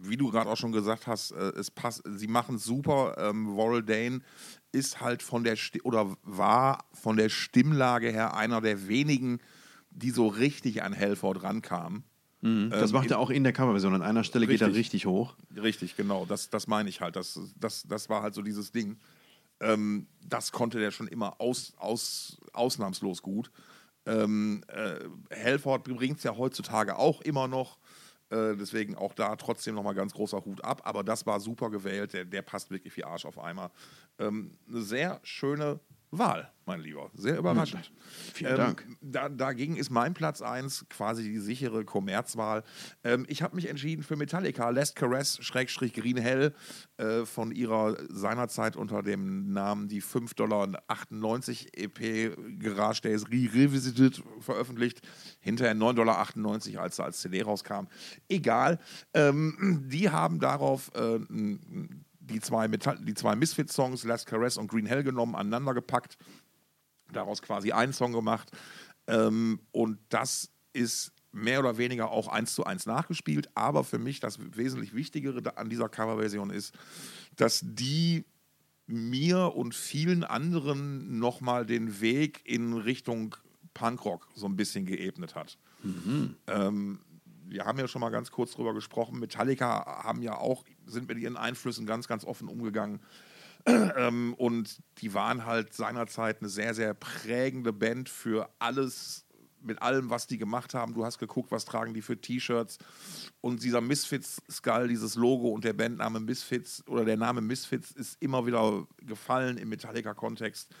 [0.00, 2.02] wie du gerade auch schon gesagt hast, äh, es passt.
[2.06, 3.16] Sie machen es super.
[3.18, 4.20] Ähm, Warrell Dane
[4.72, 9.40] ist halt von der Sti oder war von der Stimmlage her einer der wenigen,
[9.90, 12.04] die so richtig an Halford rankamen.
[12.40, 13.94] Das Ähm, macht er auch in der Coverversion.
[13.94, 14.80] An einer Stelle geht er Richtig.
[14.80, 15.36] richtig hoch.
[15.54, 16.26] Richtig, genau.
[16.26, 17.14] Das, das meine ich halt.
[17.14, 18.98] Das, das, das war halt so dieses Ding.
[19.60, 23.52] Ähm, das konnte der schon immer aus, aus, ausnahmslos gut.
[24.06, 24.98] Ähm, äh,
[25.44, 27.78] Halford bringt es ja heutzutage auch immer noch.
[28.32, 30.80] Äh, deswegen auch da trotzdem nochmal ganz großer Hut ab.
[30.84, 32.14] Aber das war super gewählt.
[32.14, 33.70] Der, der passt wirklich wie Arsch auf Eimer.
[34.18, 35.80] Ähm, eine sehr schöne
[36.14, 37.10] Wahl, mein Lieber.
[37.14, 37.90] Sehr überraschend.
[38.34, 38.86] Vielen Dank.
[39.00, 42.64] Da, dagegen ist mein Platz 1 quasi die sichere Kommerzwahl.
[43.02, 46.54] Ähm, ich habe mich entschieden für Metallica, Last Caress, Schrägstrich Green Hell,
[46.98, 50.68] äh, von ihrer seinerzeit unter dem Namen die 5,98 Dollar
[51.72, 55.00] EP Garage Days Re Revisited veröffentlicht.
[55.40, 57.86] Hinterher 9,98 Dollar, als sie als CD rauskam.
[58.28, 58.78] Egal.
[59.14, 64.68] Ähm, die haben darauf äh, n- die zwei, Metall die zwei Misfit-Songs, Last Caress und
[64.68, 66.16] Green Hell genommen, aneinander gepackt
[67.12, 68.50] daraus quasi einen Song gemacht.
[69.06, 73.48] Ähm, und das ist mehr oder weniger auch eins zu eins nachgespielt.
[73.54, 76.74] Aber für mich das wesentlich Wichtigere an dieser Coverversion ist,
[77.36, 78.24] dass die
[78.86, 83.36] mir und vielen anderen nochmal den Weg in Richtung
[83.74, 85.56] Punkrock so ein bisschen geebnet hat.
[86.46, 86.98] Ähm,
[87.46, 89.18] wir haben ja schon mal ganz kurz drüber gesprochen.
[89.18, 93.00] Metallica haben ja auch, sind mit ihren Einflüssen ganz, ganz offen umgegangen.
[93.64, 99.24] Ähm, und die waren halt seinerzeit eine sehr, sehr prägende Band für alles,
[99.60, 100.94] mit allem, was die gemacht haben.
[100.94, 102.78] Du hast geguckt, was tragen die für T-Shirts.
[103.40, 108.46] Und dieser Misfits-Skull, dieses Logo und der Bandname Misfits oder der Name Misfits ist immer
[108.46, 110.74] wieder gefallen im Metallica-Kontext.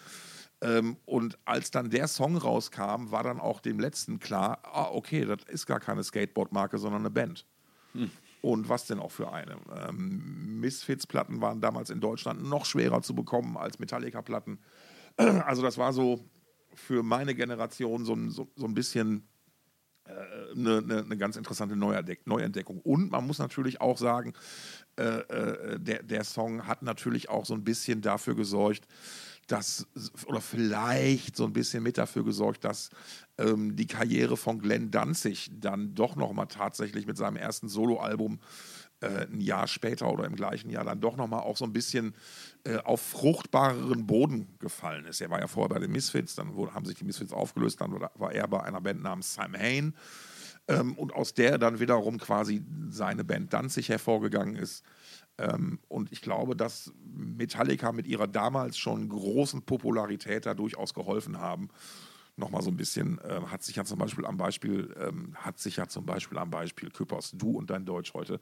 [0.62, 5.24] Ähm, und als dann der Song rauskam, war dann auch dem letzten klar, ah, okay,
[5.24, 7.46] das ist gar keine Skateboard-Marke, sondern eine Band.
[8.42, 9.56] Und was denn auch für eine?
[9.88, 14.58] Ähm, Misfits-Platten waren damals in Deutschland noch schwerer zu bekommen als Metallica-Platten.
[15.18, 16.24] Also das war so
[16.74, 19.28] für meine Generation so so, so ein bisschen
[20.54, 22.80] eine, eine, eine ganz interessante Neuentdeckung.
[22.80, 24.34] Und man muss natürlich auch sagen,
[24.98, 28.86] äh, äh, der, der Song hat natürlich auch so ein bisschen dafür gesorgt,
[29.52, 29.86] dass,
[30.26, 32.88] oder vielleicht so ein bisschen mit dafür gesorgt, dass
[33.36, 38.40] ähm, die Karriere von Glenn Danzig dann doch nochmal tatsächlich mit seinem ersten Soloalbum
[39.00, 42.14] äh, ein Jahr später oder im gleichen Jahr dann doch nochmal auch so ein bisschen
[42.64, 45.20] äh, auf fruchtbareren Boden gefallen ist.
[45.20, 47.92] Er war ja vorher bei den Misfits, dann wurde, haben sich die Misfits aufgelöst, dann
[47.92, 49.94] war er bei einer Band namens Sam Hain
[50.68, 54.82] ähm, und aus der dann wiederum quasi seine Band Danzig hervorgegangen ist.
[55.38, 61.38] Ähm, und ich glaube, dass Metallica mit ihrer damals schon großen Popularität da durchaus geholfen
[61.38, 61.68] haben.
[62.36, 65.76] Nochmal so ein bisschen, äh, hat sich ja zum Beispiel am Beispiel, ähm, hat sich
[65.76, 68.40] ja zum Beispiel am Beispiel Küppers, du und dein Deutsch heute,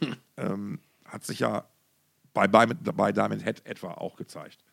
[0.36, 1.68] ähm, hat sich ja
[2.32, 4.64] bei, bei, bei Diamond Head etwa auch gezeigt.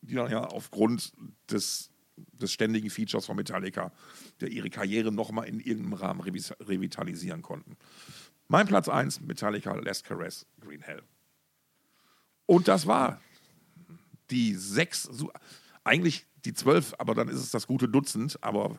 [0.00, 1.12] Die dann ja aufgrund
[1.48, 3.92] des, des ständigen Features von Metallica
[4.40, 7.76] der ihre Karriere nochmal in irgendeinem Rahmen revitalisieren konnten.
[8.52, 11.00] Mein Platz 1, Metallica, Last Caress, Green Hell.
[12.44, 13.18] Und das war
[14.30, 15.08] die sechs,
[15.84, 18.78] eigentlich die zwölf, aber dann ist es das gute Dutzend, aber.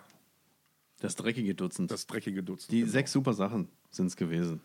[1.00, 1.90] Das dreckige Dutzend.
[1.90, 2.72] Das dreckige Dutzend.
[2.72, 2.92] Die genau.
[2.92, 4.62] sechs super Sachen sind es gewesen.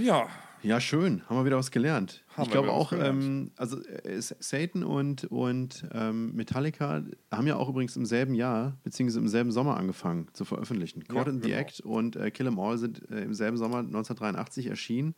[0.00, 0.28] Ja.
[0.62, 1.22] Ja, schön.
[1.28, 2.24] Haben wir wieder was gelernt.
[2.36, 7.68] Haben ich glaube auch, ähm, also äh, Satan und, und ähm, Metallica haben ja auch
[7.68, 11.04] übrigens im selben Jahr, beziehungsweise im selben Sommer angefangen zu veröffentlichen.
[11.04, 11.60] Caught ja, in the genau.
[11.60, 15.14] Act und äh, Kill 'em All sind äh, im selben Sommer 1983 erschienen.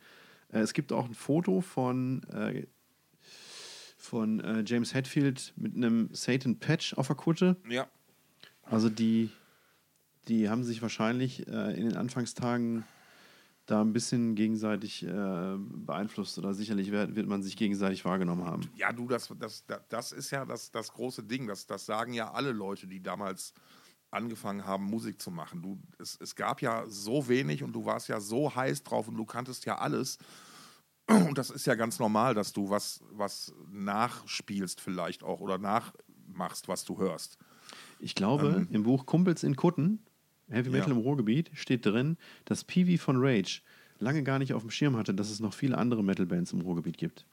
[0.51, 2.67] Äh, es gibt auch ein Foto von, äh,
[3.97, 7.57] von äh, James Hetfield mit einem Satan-Patch auf der Kutte.
[7.69, 7.87] Ja.
[8.63, 9.29] Also die,
[10.27, 12.85] die haben sich wahrscheinlich in den Anfangstagen
[13.71, 18.69] da ein bisschen gegenseitig äh, beeinflusst oder sicherlich wird, wird man sich gegenseitig wahrgenommen haben.
[18.75, 21.47] Ja, du, das, das, das ist ja das, das große Ding.
[21.47, 23.53] Das, das sagen ja alle Leute, die damals
[24.11, 25.61] angefangen haben, Musik zu machen.
[25.61, 29.15] Du, es, es gab ja so wenig und du warst ja so heiß drauf und
[29.15, 30.17] du kanntest ja alles.
[31.07, 36.67] Und das ist ja ganz normal, dass du was, was nachspielst vielleicht auch oder nachmachst,
[36.67, 37.37] was du hörst.
[37.99, 40.05] Ich glaube, ähm, im Buch Kumpels in Kutten
[40.51, 40.95] Heavy Metal ja.
[40.95, 43.61] im Ruhrgebiet steht drin, dass Peewee von Rage
[43.99, 46.97] lange gar nicht auf dem Schirm hatte, dass es noch viele andere Metal-Bands im Ruhrgebiet
[46.97, 47.25] gibt.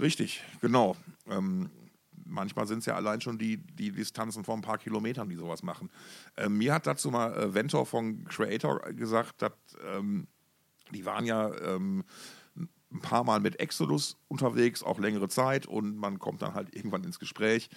[0.00, 0.96] Richtig, genau.
[1.28, 1.70] Ähm,
[2.24, 5.62] manchmal sind es ja allein schon die, die Distanzen von ein paar Kilometern, die sowas
[5.62, 5.90] machen.
[6.36, 9.52] Ähm, mir hat dazu mal äh, Ventor von Creator gesagt, dass,
[9.84, 10.26] ähm,
[10.92, 12.04] die waren ja ähm,
[12.92, 17.04] ein paar Mal mit Exodus unterwegs, auch längere Zeit und man kommt dann halt irgendwann
[17.04, 17.68] ins Gespräch.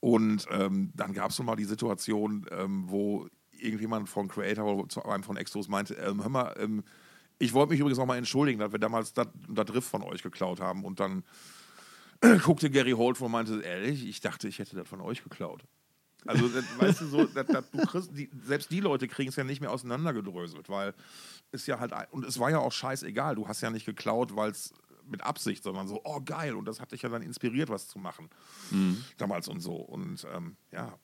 [0.00, 3.28] Und ähm, dann gab es schon mal die Situation, ähm, wo
[3.62, 6.82] irgendjemand von Creator zu einem von Extros meinte, ähm, hör mal, ähm,
[7.38, 9.26] ich wollte mich übrigens auch mal entschuldigen, dass wir damals das
[9.74, 10.84] Riff von euch geklaut haben.
[10.84, 11.24] Und dann
[12.44, 15.64] guckte Gary Holt und meinte, ehrlich, ich dachte, ich hätte das von euch geklaut.
[16.24, 19.36] Also, das, weißt du, so, das, das, du kriegst, die, selbst die Leute kriegen es
[19.36, 20.94] ja nicht mehr auseinandergedröselt, weil
[21.50, 24.52] es ja halt, und es war ja auch scheißegal, du hast ja nicht geklaut, weil
[24.52, 24.72] es
[25.04, 27.98] mit Absicht, sondern so, oh geil, und das hat dich ja dann inspiriert, was zu
[27.98, 28.30] machen.
[28.70, 29.02] Mhm.
[29.18, 29.74] Damals und so.
[29.74, 30.96] Und ähm, ja,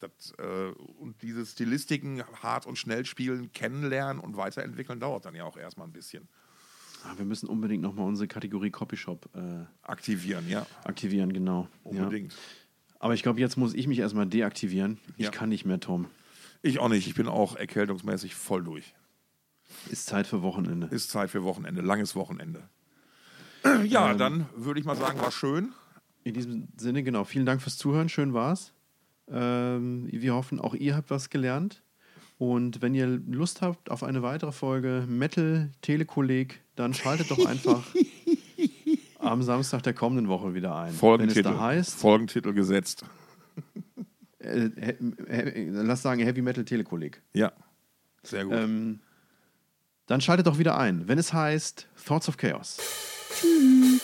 [0.00, 5.44] das, äh, und diese Stilistiken hart und schnell spielen, kennenlernen und weiterentwickeln, dauert dann ja
[5.44, 6.28] auch erstmal ein bisschen.
[7.04, 10.66] Ah, wir müssen unbedingt nochmal unsere Kategorie Copyshop äh, aktivieren, ja.
[10.84, 11.68] Aktivieren, genau.
[11.84, 12.32] Unbedingt.
[12.32, 12.38] Ja.
[12.98, 14.98] Aber ich glaube, jetzt muss ich mich erstmal deaktivieren.
[15.16, 15.30] Ich ja.
[15.30, 16.06] kann nicht mehr, Tom.
[16.62, 17.06] Ich auch nicht.
[17.06, 18.94] Ich bin auch erkältungsmäßig voll durch.
[19.90, 20.88] Ist Zeit für Wochenende.
[20.88, 21.82] Ist Zeit für Wochenende.
[21.82, 22.68] Langes Wochenende.
[23.84, 25.72] Ja, ähm, dann würde ich mal sagen, war schön.
[26.24, 27.24] In diesem Sinne, genau.
[27.24, 28.08] Vielen Dank fürs Zuhören.
[28.08, 28.72] Schön war's.
[29.30, 31.82] Ähm, wir hoffen, auch ihr habt was gelernt.
[32.38, 37.82] Und wenn ihr Lust habt auf eine weitere Folge Metal Telekolleg, dann schaltet doch einfach
[39.18, 40.92] am Samstag der kommenden Woche wieder ein.
[40.92, 43.04] Folgentitel, wenn es da heißt, Folgentitel gesetzt.
[44.38, 47.22] Äh, äh, lass sagen Heavy Metal Telekolleg.
[47.32, 47.52] Ja,
[48.22, 48.54] sehr gut.
[48.54, 49.00] Ähm,
[50.06, 52.78] dann schaltet doch wieder ein, wenn es heißt Thoughts of Chaos.
[53.40, 53.95] Tschüss.